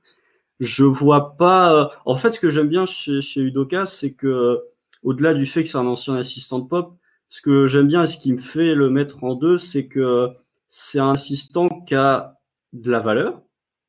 [0.61, 1.91] Je vois pas.
[2.05, 4.61] En fait, ce que j'aime bien chez, chez Udoka, c'est que
[5.03, 6.95] au-delà du fait que c'est un ancien assistant de pop,
[7.33, 10.29] ce que j'aime bien et ce qui me fait le mettre en deux, c'est que
[10.69, 12.39] c'est un assistant qui a
[12.75, 13.41] de la valeur.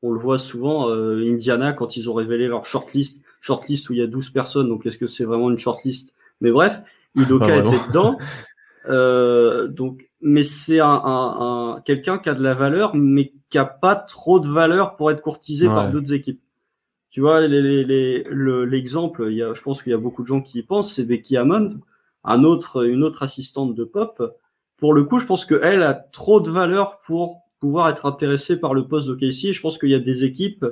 [0.02, 4.00] On le voit souvent, euh, Indiana, quand ils ont révélé leur shortlist, shortlist où il
[4.00, 6.16] y a 12 personnes, donc est-ce que c'est vraiment une shortlist?
[6.40, 6.84] Mais bref,
[7.16, 8.18] Udoka était dedans.
[8.90, 13.64] Euh, donc, mais c'est un, un, quelqu'un qui a de la valeur, mais qui a
[13.64, 16.42] pas trop de valeur pour être courtisé par d'autres équipes.
[17.10, 20.28] Tu vois, l'exemple, les, les, il y a, je pense qu'il y a beaucoup de
[20.28, 21.70] gens qui y pensent, c'est Becky Hammond
[22.24, 24.38] un autre, une autre assistante de pop.
[24.78, 28.74] Pour le coup, je pense qu'elle a trop de valeur pour pouvoir être intéressée par
[28.74, 29.54] le poste de Casey.
[29.54, 30.66] je pense qu'il y a des équipes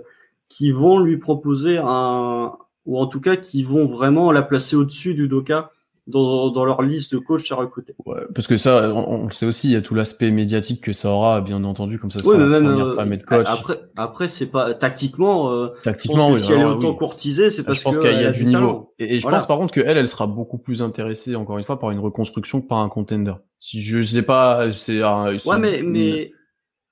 [0.49, 2.54] qui vont lui proposer un,
[2.86, 5.72] ou en tout cas qui vont vraiment la placer au-dessus du Doka
[6.08, 7.95] dans, dans, leur liste de coachs à recruter.
[8.06, 10.93] Ouais, parce que ça, on, le sait aussi, il y a tout l'aspect médiatique que
[10.93, 13.47] ça aura, bien entendu, comme ça sera oui, même, euh, coach.
[13.47, 15.52] Après, après c'est pas tactiquement.
[15.52, 18.45] Euh, tactiquement, si elle est autant courtisée, c'est parce je pense qu'il y a, du,
[18.45, 18.93] niveau.
[18.99, 21.91] Et, je pense par contre qu'elle, elle sera beaucoup plus intéressée, encore une fois, par
[21.91, 23.34] une reconstruction que par un contender.
[23.60, 25.04] Si je sais pas, c'est.
[25.04, 26.32] Ouais, mais mais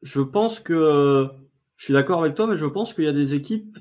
[0.01, 1.27] je pense que
[1.75, 3.77] je suis d'accord avec toi, mais je pense qu'il y a des équipes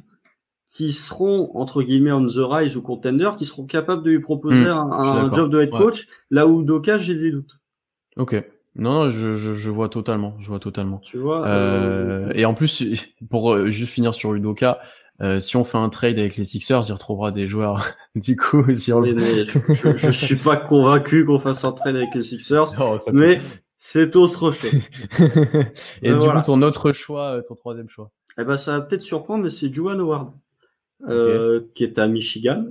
[0.69, 4.65] qui seront entre guillemets on the rise ou contender, qui seront capables de lui proposer
[4.65, 7.59] hmm, un, job de head coach, là où Doka j'ai des doutes.
[8.17, 8.45] Ok.
[8.77, 10.99] Non, non, je, je, je, vois totalement, je vois totalement.
[10.99, 11.49] Tu vois.
[11.49, 12.85] Euh, euh et en plus,
[13.31, 14.79] pour euh, juste finir sur Udoka,
[15.21, 18.73] euh, si on fait un trade avec les Sixers, il retrouvera des joueurs du coup
[18.75, 19.19] sur le.
[19.19, 22.67] je, je, suis pas convaincu qu'on fasse un trade avec les Sixers,
[23.13, 23.41] mais
[23.79, 24.71] c'est autre chose.
[26.03, 28.13] et du coup, ton autre choix, ton troisième choix.
[28.39, 30.31] Eh ben, ça va peut-être surprendre, mais c'est Juwan Howard,
[31.07, 32.67] euh, qui est à Michigan.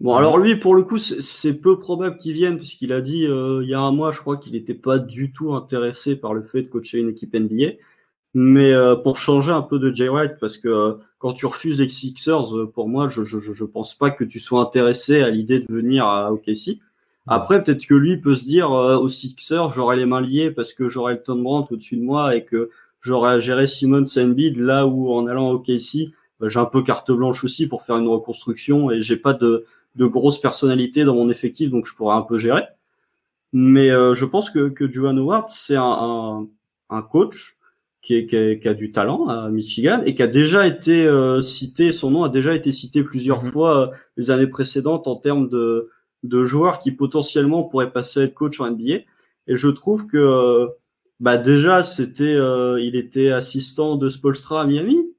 [0.00, 3.60] Bon, alors lui, pour le coup, c'est peu probable qu'il vienne, puisqu'il a dit euh,
[3.62, 6.42] il y a un mois, je crois, qu'il n'était pas du tout intéressé par le
[6.42, 7.72] fait de coacher une équipe NBA.
[8.34, 11.80] Mais euh, pour changer un peu de Jay White, parce que euh, quand tu refuses
[11.80, 15.30] les Sixers, euh, pour moi, je, je, je pense pas que tu sois intéressé à
[15.30, 16.78] l'idée de venir à OKC.
[17.26, 20.88] Après, peut-être que lui peut se dire aux Sixers, j'aurai les mains liées parce que
[20.88, 22.70] j'aurai le Tom Brandt au-dessus de moi et que
[23.02, 26.12] j'aurai à gérer Simon Embiid là où en allant à OKC,
[26.48, 29.66] j'ai un peu carte blanche aussi pour faire une reconstruction et j'ai pas de,
[29.96, 32.62] de grosse personnalité dans mon effectif, donc je pourrais un peu gérer.
[33.52, 36.46] Mais je pense que, que Juwan Howard, c'est un, un,
[36.90, 37.56] un coach
[38.02, 42.10] qui, qui, a du talent à Michigan et qui a déjà été euh, cité, son
[42.10, 43.50] nom a déjà été cité plusieurs mhm.
[43.50, 45.90] fois euh, les années précédentes en termes de,
[46.22, 49.00] de joueurs qui potentiellement pourraient passer à être coach en NBA.
[49.46, 50.68] Et je trouve que euh,
[51.18, 52.36] bah déjà c'était,
[52.78, 55.09] il était assistant de Spolstra à Miami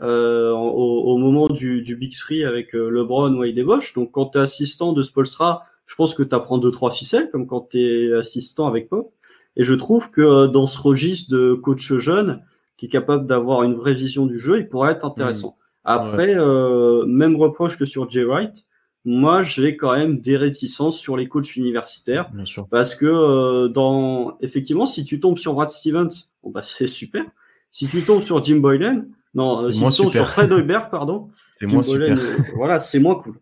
[0.00, 3.94] au, au, moment du, du Big Three avec LeBron, Wade et Bosch.
[3.94, 7.30] Donc quand tu es assistant de Spolstra, je pense que tu apprends deux trois ficelles
[7.30, 9.12] comme quand tu es assistant avec Pop.
[9.56, 12.42] Et je trouve que euh, dans ce registre de coach jeune,
[12.76, 15.56] qui est capable d'avoir une vraie vision du jeu, il pourrait être intéressant.
[15.58, 15.62] Mmh.
[15.84, 18.66] Après, euh, même reproche que sur Jay Wright,
[19.04, 22.30] moi j'ai quand même des réticences sur les coachs universitaires.
[22.32, 22.68] Bien sûr.
[22.70, 26.10] Parce que euh, dans effectivement, si tu tombes sur Brad Stevens,
[26.42, 27.24] bon bah c'est super.
[27.70, 31.66] Si tu tombes sur Jim Boylan, non, si tu tombes sur Fred Hoiberg, pardon, c'est
[31.66, 32.16] moins super.
[32.56, 33.38] voilà, c'est moins cool.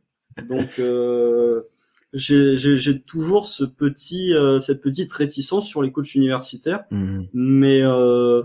[0.49, 1.63] Donc euh,
[2.13, 6.85] j'ai toujours ce petit, euh, cette petite réticence sur les coachs universitaires.
[6.91, 7.29] Mhm.
[7.33, 8.43] Mais euh,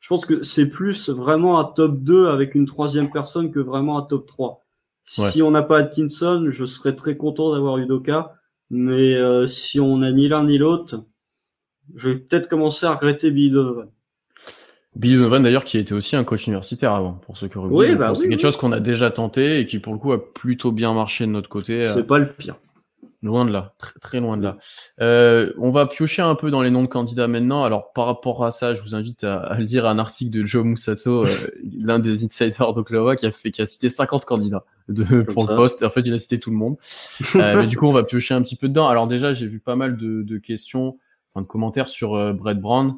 [0.00, 3.98] je pense que c'est plus vraiment un top 2 avec une troisième personne que vraiment
[3.98, 4.62] un top 3.
[5.04, 8.34] Si on n'a pas Atkinson, je serais très content d'avoir Udoka.
[8.70, 11.04] Mais euh, si on n'a ni l'un ni l'autre,
[11.94, 13.90] je vais peut-être commencer à regretter Billy Donovan.
[14.94, 18.12] Billy Donovan d'ailleurs qui était aussi un coach universitaire avant pour ceux qui Oui, bah,
[18.14, 20.92] c'est quelque chose qu'on a déjà tenté et qui pour le coup a plutôt bien
[20.92, 21.82] marché de notre côté.
[21.82, 22.56] C'est pas le pire.
[23.24, 24.58] Loin de là, très, très loin de là.
[25.00, 27.62] Euh, on va piocher un peu dans les noms de candidats maintenant.
[27.62, 31.24] Alors par rapport à ça, je vous invite à, lire un article de Joe Musato,
[31.24, 31.28] euh,
[31.78, 35.54] l'un des insiders d'Oklahoma, qui a fait, qui a cité 50 candidats de, pour le
[35.54, 35.84] poste.
[35.84, 36.76] En fait, il a cité tout le monde.
[37.36, 38.88] euh, mais du coup, on va piocher un petit peu dedans.
[38.88, 40.98] Alors déjà, j'ai vu pas mal de, de questions,
[41.32, 42.96] enfin de commentaires sur euh, Brett Brown.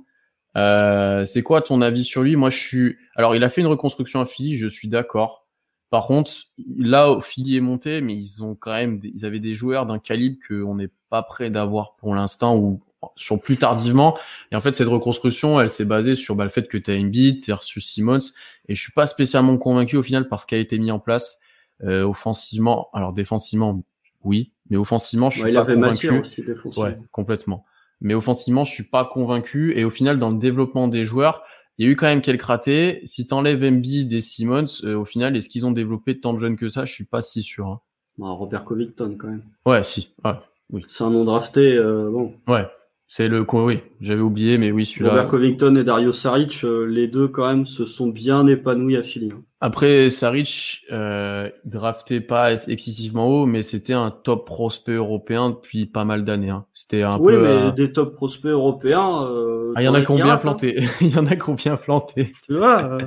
[0.56, 2.36] Euh, c'est quoi ton avis sur lui?
[2.36, 2.96] Moi, je suis.
[3.16, 5.46] Alors, il a fait une reconstruction à Philly, je suis d'accord.
[5.90, 6.32] Par contre,
[6.76, 10.38] là, Philly est monté, mais ils ont quand même, ils avaient des joueurs d'un calibre
[10.48, 12.82] qu'on n'est pas prêt d'avoir pour l'instant ou
[13.16, 14.18] sur plus tardivement.
[14.50, 17.02] Et en fait, cette reconstruction, elle s'est basée sur bah, le fait que tu as
[17.02, 18.18] bite, tu as reçu Simmons,
[18.68, 20.98] et je suis pas spécialement convaincu au final par ce qui a été mis en
[20.98, 21.38] place
[21.82, 22.88] euh, offensivement.
[22.92, 23.82] Alors défensivement,
[24.22, 26.10] oui, mais offensivement, je suis pas convaincu.
[26.76, 27.64] ouais, complètement.
[28.04, 29.76] Mais offensivement, je suis pas convaincu.
[29.76, 31.42] Et au final, dans le développement des joueurs,
[31.78, 33.00] il y a eu quand même quelques ratés.
[33.04, 36.56] Si t'enlèves MB des Simmons, euh, au final, est-ce qu'ils ont développé tant de jeunes
[36.56, 36.84] que ça?
[36.84, 37.66] Je suis pas si sûr.
[37.66, 37.80] Hein.
[38.18, 39.42] Robert Covington, quand même.
[39.66, 40.14] Ouais, si.
[40.22, 40.34] Ouais,
[40.70, 40.84] oui.
[40.86, 42.34] C'est un nom drafté, euh, bon.
[42.46, 42.66] Ouais.
[43.06, 45.10] C'est le oui, j'avais oublié, mais oui, celui-là.
[45.10, 49.02] Robert Covington et Dario Saric, euh, les deux quand même se sont bien épanouis à
[49.02, 49.30] Philly.
[49.32, 49.42] Hein.
[49.60, 56.04] Après, Saric, euh, drafté pas excessivement haut, mais c'était un top prospect européen depuis pas
[56.04, 56.50] mal d'années.
[56.50, 56.66] Hein.
[56.74, 57.40] C'était un oui, peu.
[57.40, 59.26] Oui, mais des top prospects européens.
[59.30, 60.84] Euh, ah, il y en a qui ont bien planté.
[61.00, 62.32] Il y en a qui ont bien planté.
[62.46, 62.98] Tu vois.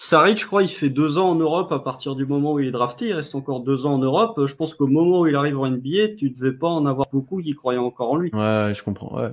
[0.00, 2.68] Saric, je crois, il fait deux ans en Europe à partir du moment où il
[2.68, 3.08] est drafté.
[3.08, 4.40] Il reste encore deux ans en Europe.
[4.46, 7.42] Je pense qu'au moment où il arrive en NBA, tu devais pas en avoir beaucoup
[7.42, 8.30] qui croyaient encore en lui.
[8.32, 9.20] Ouais, je comprends.
[9.20, 9.30] Ouais.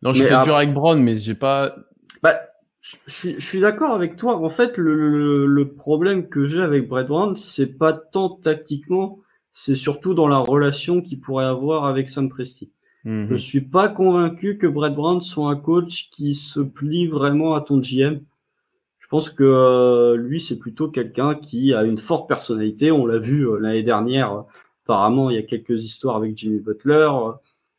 [0.00, 1.76] Non, je suis dur avec Brown, mais j'ai pas.
[2.22, 2.32] Bah,
[2.80, 4.42] je, suis d'accord avec toi.
[4.42, 9.18] En fait, le, le, problème que j'ai avec Brett Brown, c'est pas tant tactiquement,
[9.52, 12.72] c'est surtout dans la relation qu'il pourrait avoir avec Sam Presti.
[13.04, 17.54] Mm Je suis pas convaincu que Brett Brown soit un coach qui se plie vraiment
[17.54, 18.20] à ton GM.
[19.10, 22.92] Je pense que euh, lui, c'est plutôt quelqu'un qui a une forte personnalité.
[22.92, 24.44] On l'a vu euh, l'année dernière.
[24.84, 27.10] apparemment, il y a quelques histoires avec Jimmy Butler.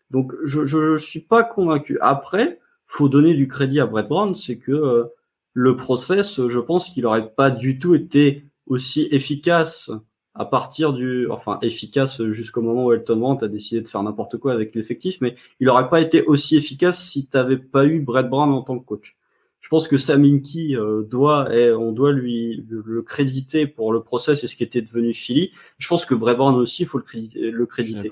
[0.09, 1.97] Donc, je, je, suis pas convaincu.
[2.01, 5.05] Après, faut donner du crédit à Brett Brown, c'est que euh,
[5.53, 9.89] le process, je pense qu'il aurait pas du tout été aussi efficace
[10.33, 14.37] à partir du, enfin efficace jusqu'au moment où Elton Brand a décidé de faire n'importe
[14.37, 18.01] quoi avec l'effectif, mais il aurait pas été aussi efficace si tu n'avais pas eu
[18.01, 19.15] Brett Brown en tant que coach.
[19.61, 24.43] Je pense que Saminki euh, doit, et on doit lui le, créditer pour le process
[24.43, 25.51] et ce qui était devenu Philly.
[25.77, 27.51] Je pense que Brevard aussi, il faut le créditer.
[27.51, 28.11] Le créditer.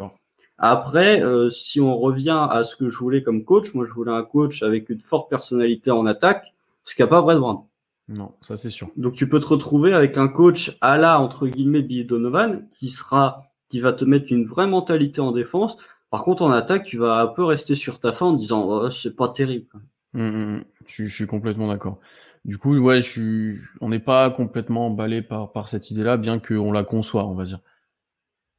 [0.60, 4.12] Après, euh, si on revient à ce que je voulais comme coach, moi je voulais
[4.12, 7.40] un coach avec une forte personnalité en attaque, ce qu'il n'y a pas Brad
[8.10, 8.90] Non, ça c'est sûr.
[8.98, 12.90] Donc tu peux te retrouver avec un coach à la entre guillemets Billy Donovan qui
[12.90, 15.78] sera, qui va te mettre une vraie mentalité en défense.
[16.10, 18.92] Par contre, en attaque, tu vas un peu rester sur ta fin en disant oh,
[18.92, 19.68] c'est pas terrible.
[20.16, 20.64] Hum, hum, hum.
[20.88, 22.00] je, suis complètement d'accord.
[22.46, 26.40] Du coup, ouais, je suis, on n'est pas complètement emballé par par cette idée-là, bien
[26.40, 27.60] qu'on la conçoit, on va dire.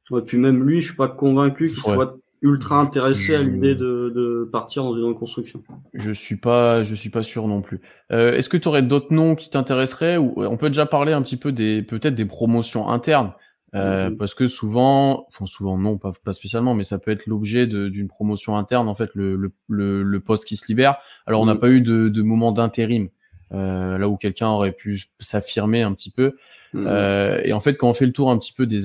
[0.09, 4.11] Ouais, puis même lui, je suis pas convaincu qu'il soit ultra intéressé à l'idée de,
[4.15, 5.63] de, partir dans une reconstruction.
[5.93, 7.81] Je suis pas, je suis pas sûr non plus.
[8.11, 11.21] Euh, Est-ce que tu aurais d'autres noms qui t'intéresseraient ou on peut déjà parler un
[11.21, 13.33] petit peu des peut-être des promotions internes
[13.73, 14.17] euh, mm-hmm.
[14.17, 18.07] parce que souvent, enfin souvent non, pas, pas spécialement, mais ça peut être l'objet d'une
[18.07, 19.35] promotion interne en fait le,
[19.67, 20.97] le, le, poste qui se libère.
[21.25, 21.59] Alors on n'a mm-hmm.
[21.59, 23.09] pas eu de, de moment d'intérim.
[23.53, 26.35] Euh, là où quelqu'un aurait pu s'affirmer un petit peu.
[26.73, 26.87] Mm-hmm.
[26.87, 28.81] Euh, et en fait, quand on fait le tour un petit peu des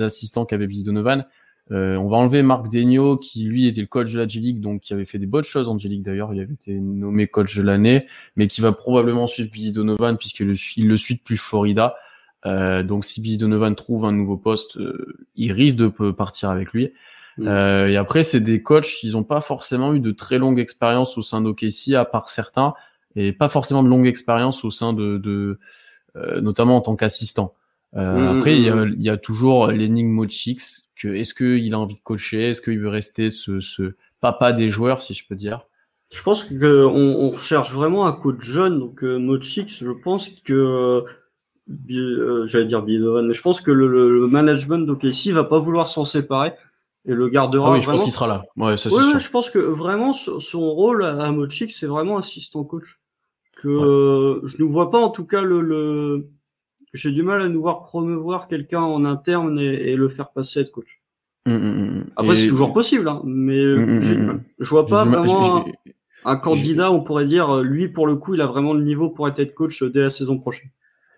[0.00, 1.24] assistants qu'avait Billy Donovan.
[1.72, 4.82] Euh, on va enlever Marc Degno, qui lui était le coach de la G-League, donc
[4.82, 7.62] qui avait fait des bonnes choses en G-League d'ailleurs, il avait été nommé coach de
[7.62, 8.06] l'année,
[8.36, 11.96] mais qui va probablement suivre Billy Donovan puisqu'il le, il le suit depuis Florida.
[12.46, 16.72] Euh, donc si Billy Donovan trouve un nouveau poste, euh, il risque de partir avec
[16.72, 16.92] lui.
[17.40, 21.18] Euh, et après, c'est des coachs qui n'ont pas forcément eu de très longue expérience
[21.18, 22.74] au sein d'OKC, à part certains,
[23.14, 25.58] et pas forcément de longue expérience au sein de, de
[26.16, 27.54] euh, notamment en tant qu'assistant.
[27.94, 32.02] Euh, mm, après, il y, a, toujours l'énigme Mochix, que est-ce qu'il a envie de
[32.02, 35.66] coacher, est-ce qu'il veut rester ce, ce, papa des joueurs, si je peux dire.
[36.12, 41.04] Je pense que on, recherche vraiment un coach jeune, donc euh, Mochix, je pense que
[41.68, 46.04] euh, j'allais dire Bidovan, mais je pense que le, management d'OKC va pas vouloir s'en
[46.04, 46.52] séparer
[47.04, 47.70] et le gardera.
[47.70, 48.44] Ah oui, je pense qu'il sera là.
[48.56, 52.98] Ouais, ça, oui, je pense que vraiment son rôle à Mochix, c'est vraiment assistant coach.
[53.56, 56.28] Que je ne vois pas en tout cas le, le
[56.92, 60.72] j'ai du mal à nous voir promouvoir quelqu'un en interne et, le faire passer être
[60.72, 61.00] coach.
[61.46, 65.64] Hum, hum, hum, Après, c'est toujours possible, hein, mais je vois pas vraiment
[66.24, 69.28] un, candidat, on pourrait dire, lui, pour le coup, il a vraiment le niveau pour
[69.28, 70.70] être coach dès la saison prochaine.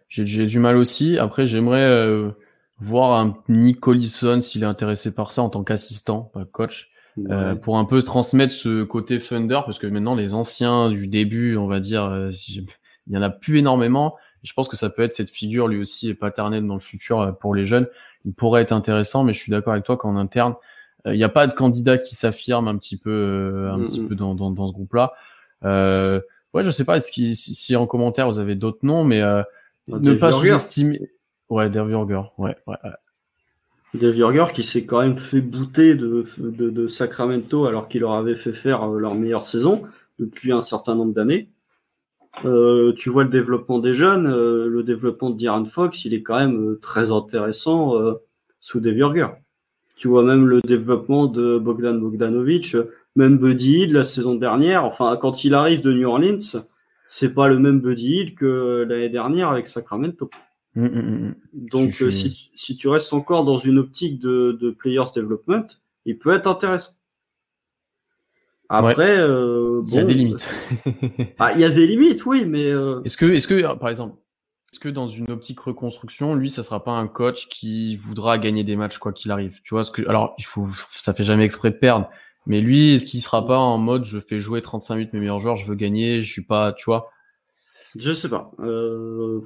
[0.08, 1.18] J'ai du mal aussi.
[1.18, 2.30] Après, j'aimerais euh,
[2.78, 6.90] voir un Nick Collison s'il est intéressé par ça en tant qu'assistant, pas coach.
[7.30, 11.56] Euh, pour un peu transmettre ce côté Thunder, parce que maintenant les anciens du début,
[11.56, 15.02] on va dire, euh, il y en a plus énormément je pense que ça peut
[15.02, 17.86] être cette figure lui aussi paternelle dans le futur euh, pour les jeunes.
[18.24, 20.54] Il pourrait être intéressant, mais je suis d'accord avec toi qu'en interne,
[21.06, 24.00] euh, il n'y a pas de candidat qui s'affirme un petit peu, euh, un petit
[24.00, 25.12] peu dans, dans, dans ce groupe-là.
[25.64, 26.20] Euh,
[26.54, 27.00] ouais, je sais pas.
[27.00, 29.20] Si, si, en commentaire vous avez d'autres noms, mais
[29.92, 31.10] euh, ne pas sous-estimer.
[31.48, 31.88] Ouais, Dave.
[31.88, 32.56] Ouais, ouais.
[32.66, 32.76] ouais.
[33.94, 38.36] Dave qui s'est quand même fait bouter de, de, de Sacramento alors qu'il leur avait
[38.36, 39.82] fait faire leur meilleure saison
[40.18, 41.48] depuis un certain nombre d'années.
[42.44, 46.22] Euh, tu vois le développement des jeunes, euh, le développement de Diran Fox, il est
[46.22, 47.94] quand même euh, très intéressant
[48.60, 48.96] sous des
[49.96, 52.76] Tu vois même le développement de Bogdan Bogdanovic,
[53.16, 54.84] même Buddy Hill la saison dernière.
[54.84, 56.62] Enfin, quand il arrive de New Orleans,
[57.08, 60.30] c'est pas le même Buddy Hill que l'année dernière avec Sacramento.
[60.76, 65.66] Mmh, mmh, Donc, si, si, tu restes encore dans une optique de, de players development,
[66.04, 66.92] il peut être intéressant.
[68.68, 70.46] Après, euh, il y a des limites.
[71.38, 73.00] ah, il y a des limites, oui, mais euh...
[73.04, 74.16] est-ce que, est-ce que, par exemple,
[74.70, 78.64] est-ce que dans une optique reconstruction, lui, ça sera pas un coach qui voudra gagner
[78.64, 79.62] des matchs quoi qu'il arrive?
[79.64, 82.10] Tu vois ce que, alors, il faut, ça fait jamais exprès de perdre,
[82.48, 85.38] mais lui, est-ce qu'il sera pas en mode, je fais jouer 35 minutes mes meilleurs
[85.38, 87.10] joueurs, je veux gagner, je suis pas, tu vois
[87.96, 88.50] Je sais pas.
[88.58, 89.40] Euh...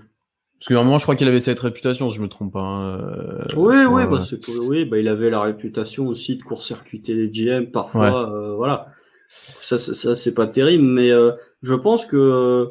[0.58, 2.60] Parce qu'à un moment, je crois qu'il avait cette réputation, si je me trompe pas.
[2.60, 4.20] Hein, euh, oui, oui, bah,
[4.60, 8.92] oui, bah, il avait la réputation aussi de court-circuiter les GM parfois, euh, voilà.
[9.32, 11.32] Ça, ça, c'est pas terrible, mais euh,
[11.62, 12.66] je pense que euh,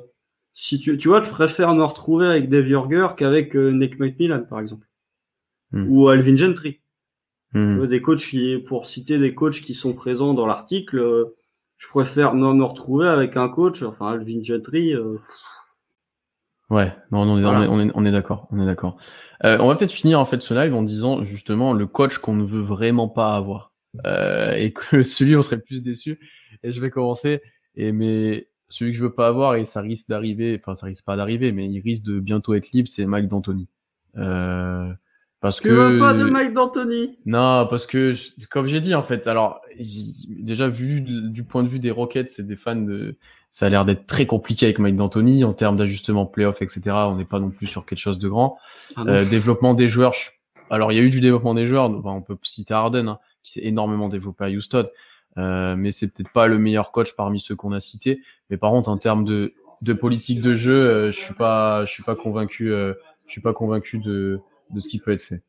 [0.53, 4.43] si tu, tu vois, je préfère me retrouver avec Dave Yorger qu'avec euh, Nick McMillan,
[4.43, 4.87] par exemple,
[5.71, 5.87] hmm.
[5.89, 6.80] ou Alvin Gentry.
[7.53, 7.85] Hmm.
[7.85, 11.25] Des coachs qui, pour citer des coachs qui sont présents dans l'article,
[11.77, 14.95] je préfère me, me, retrouver avec un coach, enfin Alvin Gentry.
[16.69, 18.95] Ouais, non, on est, on est, on est, d'accord, on est d'accord.
[19.43, 22.45] on va peut-être finir en fait ce live en disant justement le coach qu'on ne
[22.45, 23.71] veut vraiment pas avoir
[24.05, 26.19] euh, et que celui on serait plus déçu
[26.63, 27.41] et je vais commencer.
[27.75, 31.05] Et mais celui que je veux pas avoir et ça risque d'arriver, enfin ça risque
[31.05, 33.67] pas d'arriver, mais il risque de bientôt être libre, c'est Mike D'Antoni.
[34.17, 34.91] Euh,
[35.41, 37.17] parce tu que veux pas de Mike D'Antoni?
[37.25, 38.13] Non, parce que
[38.51, 39.59] comme j'ai dit en fait, alors
[40.29, 43.15] déjà vu du point de vue des Rockets, c'est des fans de,
[43.49, 46.81] ça a l'air d'être très compliqué avec Mike D'Antoni en termes d'ajustement playoff, etc.
[46.91, 48.59] On n'est pas non plus sur quelque chose de grand.
[48.95, 50.13] Ah euh, développement des joueurs.
[50.69, 53.53] Alors il y a eu du développement des joueurs, on peut citer Harden hein, qui
[53.53, 54.87] s'est énormément développé à Houston.
[55.39, 58.21] Euh, mais c'est peut-être pas le meilleur coach parmi ceux qu'on a cités.
[58.51, 62.03] Mais par contre, en termes de de politique de jeu, je suis pas, je suis
[62.03, 62.93] pas convaincu, je
[63.25, 64.39] suis pas convaincu de,
[64.73, 65.41] de ce qui peut être fait.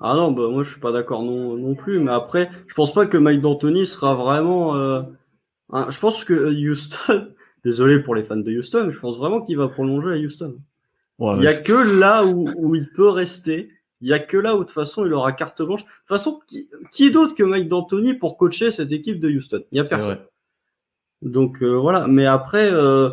[0.00, 2.92] Ah non, bah moi je suis pas d'accord non, non plus, mais après, je pense
[2.92, 4.74] pas que Mike D'Antoni sera vraiment.
[5.72, 7.28] je pense que Houston,
[7.64, 10.56] désolé pour les fans de Houston, je pense vraiment qu'il va prolonger à Houston.
[11.20, 13.70] il y a que là où, où il peut rester.
[14.00, 15.82] Il y a que là où de toute façon il aura carte blanche.
[15.82, 19.62] De toute façon, qui, qui d'autre que Mike D'Antoni pour coacher cette équipe de Houston?
[19.72, 20.18] Il y a personne.
[21.22, 22.06] Donc euh, voilà.
[22.06, 23.10] Mais après, euh,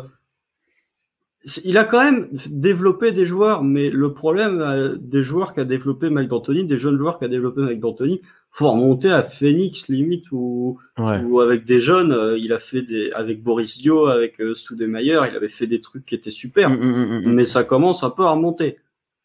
[1.64, 6.10] il a quand même développé des joueurs, mais le problème euh, des joueurs qu'a développé
[6.10, 8.20] Mike D'Antoni, des jeunes joueurs qu'a développé Mike D'Antoni,
[8.50, 13.42] faut remonter à Phoenix limite ou ou avec des jeunes, il a fait des avec
[13.42, 17.20] Boris Dio, avec euh, Soudemayer, il avait fait des trucs qui étaient super, mm, mm,
[17.26, 18.78] mm, mais ça commence un peu à remonter.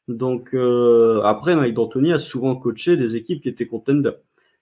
[0.07, 4.15] Donc euh, après, Mike D'Antoni a souvent coaché des équipes qui étaient contenders.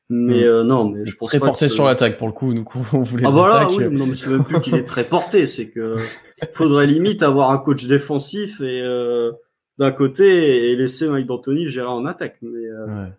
[0.09, 0.47] Mais hmm.
[0.47, 2.53] euh, non, mais je pense très porté sur l'attaque pour le coup.
[2.53, 3.25] Nous, on voulait.
[3.25, 3.87] Ah voilà, oui.
[3.89, 5.47] Non, mais c'est même plus qu'il est très porté.
[5.47, 5.97] C'est que
[6.53, 9.31] faudrait limite avoir un coach défensif et euh,
[9.79, 12.37] d'un côté et laisser Mike D'Antoni gérer en attaque.
[12.41, 12.85] Mais euh...
[12.85, 13.11] Ouais.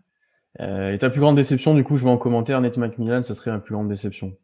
[0.61, 2.61] Euh, et ta plus grande déception, du coup, je vais en commentaire.
[2.61, 4.37] Nate McMillan, ça serait ma plus grande déception.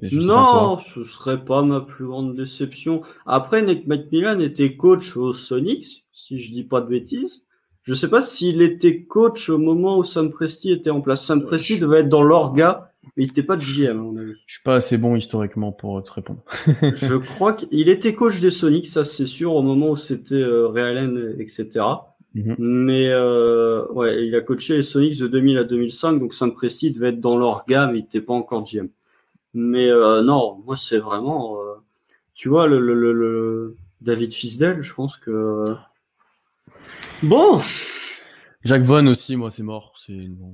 [0.00, 3.02] Non, ce serait pas ma plus grande déception.
[3.26, 7.46] Après, Nate McMillan était coach au Sonics si je dis pas de bêtises.
[7.88, 11.24] Je sais pas s'il était coach au moment où Sam Presti était en place.
[11.24, 14.34] Sam Presti devait être dans l'orga, mais il n'était pas de GM, à mon avis.
[14.44, 16.42] Je suis pas assez bon historiquement pour te répondre.
[16.82, 20.68] je crois qu'il était coach des Sonics, ça c'est sûr, au moment où c'était euh,
[20.68, 21.80] Realen, etc.
[22.34, 22.56] Mhm.
[22.58, 26.90] Mais euh, ouais, il a coaché les Sonics de 2000 à 2005, donc Sam Presti
[26.90, 28.88] devait être dans l'orga, mais il n'était pas encore GM.
[29.54, 31.76] Mais euh, non, moi c'est vraiment, euh,
[32.34, 35.74] tu vois, le, le, le, David Fisdel, je pense que
[37.22, 37.60] Bon.
[38.64, 39.94] Jacques Vaughan aussi, moi, c'est mort.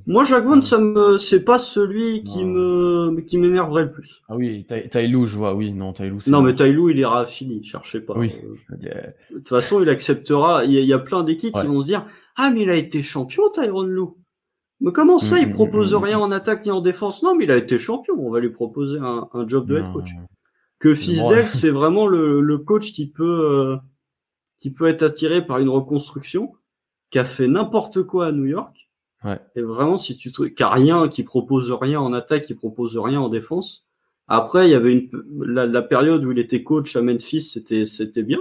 [0.06, 4.22] Moi, Jacques Vaughan, ça me, c'est pas celui qui me, qui m'énerverait le plus.
[4.28, 6.18] Ah oui, Tailou, je vois, oui, non, Tailou.
[6.26, 8.14] Non, mais Tailou, il ira fini, cherchez pas.
[8.16, 8.32] Oui.
[8.70, 10.64] De toute façon, il acceptera.
[10.64, 12.06] Il y a, plein d'équipes qui vont se dire,
[12.36, 14.18] ah, mais il a été champion, Tyrone Lou.
[14.80, 17.22] Mais comment ça, il mm, mm, propose mm, rien en attaque ni en défense?
[17.22, 18.14] Non, mais il a été champion.
[18.18, 20.10] On va lui proposer un, un job de head coach.
[20.78, 23.76] Que Fizdel, c'est vraiment le, le coach qui peut, euh,
[24.58, 26.52] qui peut être attiré par une reconstruction,
[27.10, 28.90] qui a fait n'importe quoi à New York.
[29.24, 29.40] Ouais.
[29.56, 33.20] Et vraiment, si tu qui a rien, qui propose rien en attaque, qui propose rien
[33.20, 33.86] en défense.
[34.26, 35.10] Après, il y avait une
[35.44, 38.40] la, période où il était coach à Memphis, c'était c'était bien,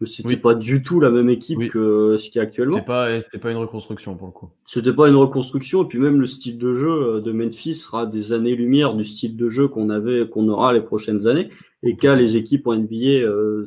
[0.00, 2.76] mais c'était pas du tout la même équipe que ce qui est actuellement.
[2.76, 4.50] C'était pas c'était pas une reconstruction pour le coup.
[4.64, 8.06] C'était pas une reconstruction et puis même le style de jeu euh, de Memphis sera
[8.06, 11.50] des années lumière du style de jeu qu'on avait qu'on aura les prochaines années
[11.82, 13.64] et qu'a les équipes en NBA euh,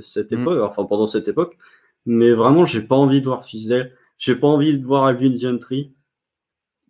[0.00, 0.40] cette mm.
[0.40, 1.56] époque, enfin pendant cette époque.
[2.06, 5.92] Mais vraiment, j'ai pas envie de voir Fizdale, j'ai pas envie de voir Alvin Gentry.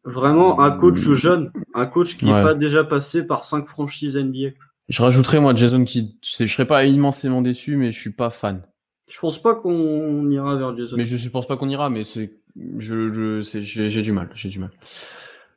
[0.05, 1.15] Vraiment un coach mm.
[1.15, 4.51] jeune, un coach qui n'est pas déjà passé par cinq franchises NBA.
[4.89, 6.13] Je rajouterais moi Jason Kidd.
[6.23, 8.63] Je serais pas immensément déçu, mais je suis pas fan.
[9.09, 10.97] Je pense pas qu'on ira vers Jason.
[10.97, 12.33] Mais je ne pense pas qu'on ira, mais c'est,
[12.79, 14.71] je, je, j'ai du mal, j'ai du mal.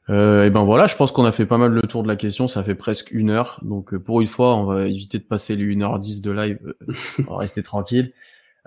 [0.09, 2.15] Euh, et ben voilà, je pense qu'on a fait pas mal le tour de la
[2.15, 2.47] question.
[2.47, 5.55] Ça fait presque une heure, donc euh, pour une fois, on va éviter de passer
[5.55, 6.59] les 1h10 de live.
[6.65, 6.93] Euh,
[7.27, 8.11] on va rester tranquille.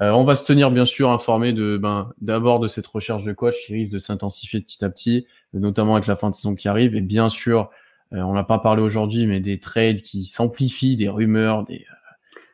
[0.00, 3.32] Euh, on va se tenir bien sûr informé de, ben, d'abord de cette recherche de
[3.32, 6.68] coach qui risque de s'intensifier petit à petit, notamment avec la fin de saison qui
[6.68, 7.70] arrive, et bien sûr,
[8.12, 11.86] on n'a pas parlé aujourd'hui, mais des trades qui s'amplifient, des rumeurs, des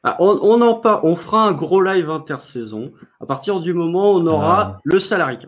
[0.04, 4.14] ah, on, on, en pas, on fera un gros live intersaison à partir du moment
[4.14, 4.80] où on aura ah.
[4.82, 5.38] le salarié.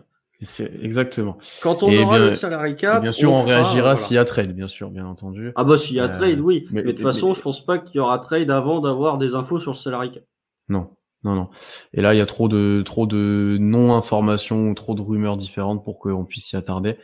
[0.41, 1.37] C'est exactement.
[1.61, 4.67] Quand on aura le salary cap, bien sûr, on, réagira s'il y a trade, bien
[4.67, 5.51] sûr, bien entendu.
[5.55, 6.65] Ah bah s'il y a euh, trade, oui.
[6.71, 9.59] Mais, de toute façon, je pense pas qu'il y aura trade avant d'avoir des infos
[9.59, 10.23] sur le salary cap.
[10.67, 10.89] Non,
[11.23, 11.49] non, non.
[11.93, 15.99] Et là, il y a trop de trop de non-informations, trop de rumeurs différentes pour
[15.99, 16.97] qu'on puisse s'y attarder.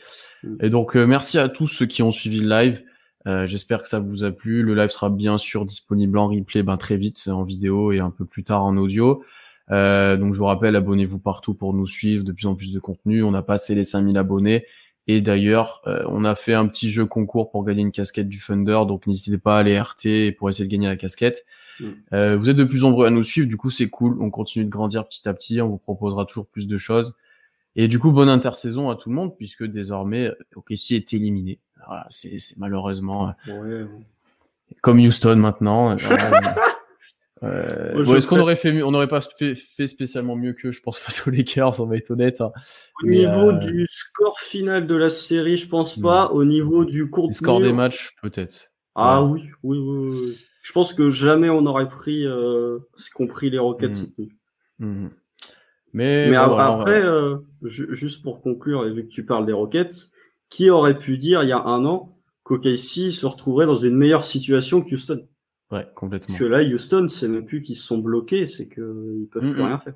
[0.44, 0.56] Mm.
[0.62, 2.84] Et donc, euh, merci à tous ceux qui ont suivi le live.
[3.28, 4.64] Euh, J'espère que ça vous a plu.
[4.64, 8.10] Le live sera bien sûr disponible en replay, ben très vite en vidéo et un
[8.10, 9.24] peu plus tard en audio.
[9.72, 12.80] Euh, donc je vous rappelle, abonnez-vous partout pour nous suivre, de plus en plus de
[12.80, 13.24] contenu.
[13.24, 14.66] On a passé les 5000 abonnés.
[15.08, 18.40] Et d'ailleurs, euh, on a fait un petit jeu concours pour gagner une casquette du
[18.40, 18.82] Thunder.
[18.88, 21.46] Donc n'hésitez pas à aller RT pour essayer de gagner la casquette.
[21.80, 21.86] Mm.
[22.14, 24.22] Euh, vous êtes de plus en nombreux à nous suivre, du coup c'est cool.
[24.22, 25.62] On continue de grandir petit à petit.
[25.62, 27.16] On vous proposera toujours plus de choses.
[27.76, 31.58] Et du coup, bonne intersaison à tout le monde, puisque désormais, OKC est éliminé.
[31.88, 33.34] Voilà, c'est malheureusement
[34.82, 35.96] comme Houston maintenant.
[37.44, 41.00] Euh, Est-ce qu'on aurait fait on n'aurait pas fait, fait, spécialement mieux que, je pense,
[41.00, 42.42] face aux Lakers, on va être honnête.
[42.42, 42.52] Hein.
[43.04, 46.28] Au niveau euh, du score final de la série, je pense pas.
[46.32, 47.34] Au niveau du contenu.
[47.34, 48.72] Score des matchs, peut-être.
[48.96, 53.50] Ah oui, oui, oui, Je pense que jamais on aurait pris euh, ce qu'ont pris
[53.50, 54.10] les Rockets.
[54.80, 54.86] Mmh.
[54.86, 55.10] Mmh.
[55.94, 60.12] Mais, Mais après, euh, juste pour conclure, et vu que tu parles des Rockets,
[60.50, 64.24] qui aurait pu dire il y a un an qu'OKC se retrouverait dans une meilleure
[64.24, 65.26] situation que Houston?
[65.72, 66.36] Ouais, complètement.
[66.36, 69.62] Parce que là, Houston, c'est même plus qu'ils se sont bloqués, c'est qu'ils peuvent plus
[69.62, 69.94] rien faire.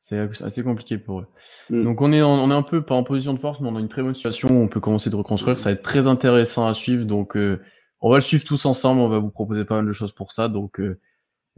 [0.00, 1.26] C'est assez compliqué pour eux.
[1.70, 1.84] Mm.
[1.84, 3.80] Donc on est, on est un peu pas en position de force, mais on a
[3.80, 4.48] une très bonne situation.
[4.50, 5.58] On peut commencer de reconstruire.
[5.58, 7.04] Ça va être très intéressant à suivre.
[7.04, 7.60] Donc euh,
[8.00, 9.00] on va le suivre tous ensemble.
[9.00, 10.48] On va vous proposer pas mal de choses pour ça.
[10.48, 10.98] Donc euh,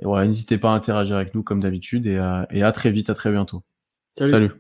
[0.02, 2.20] voilà, n'hésitez pas à interagir avec nous comme d'habitude et,
[2.50, 3.62] et à très vite, à très bientôt.
[4.18, 4.52] Salut.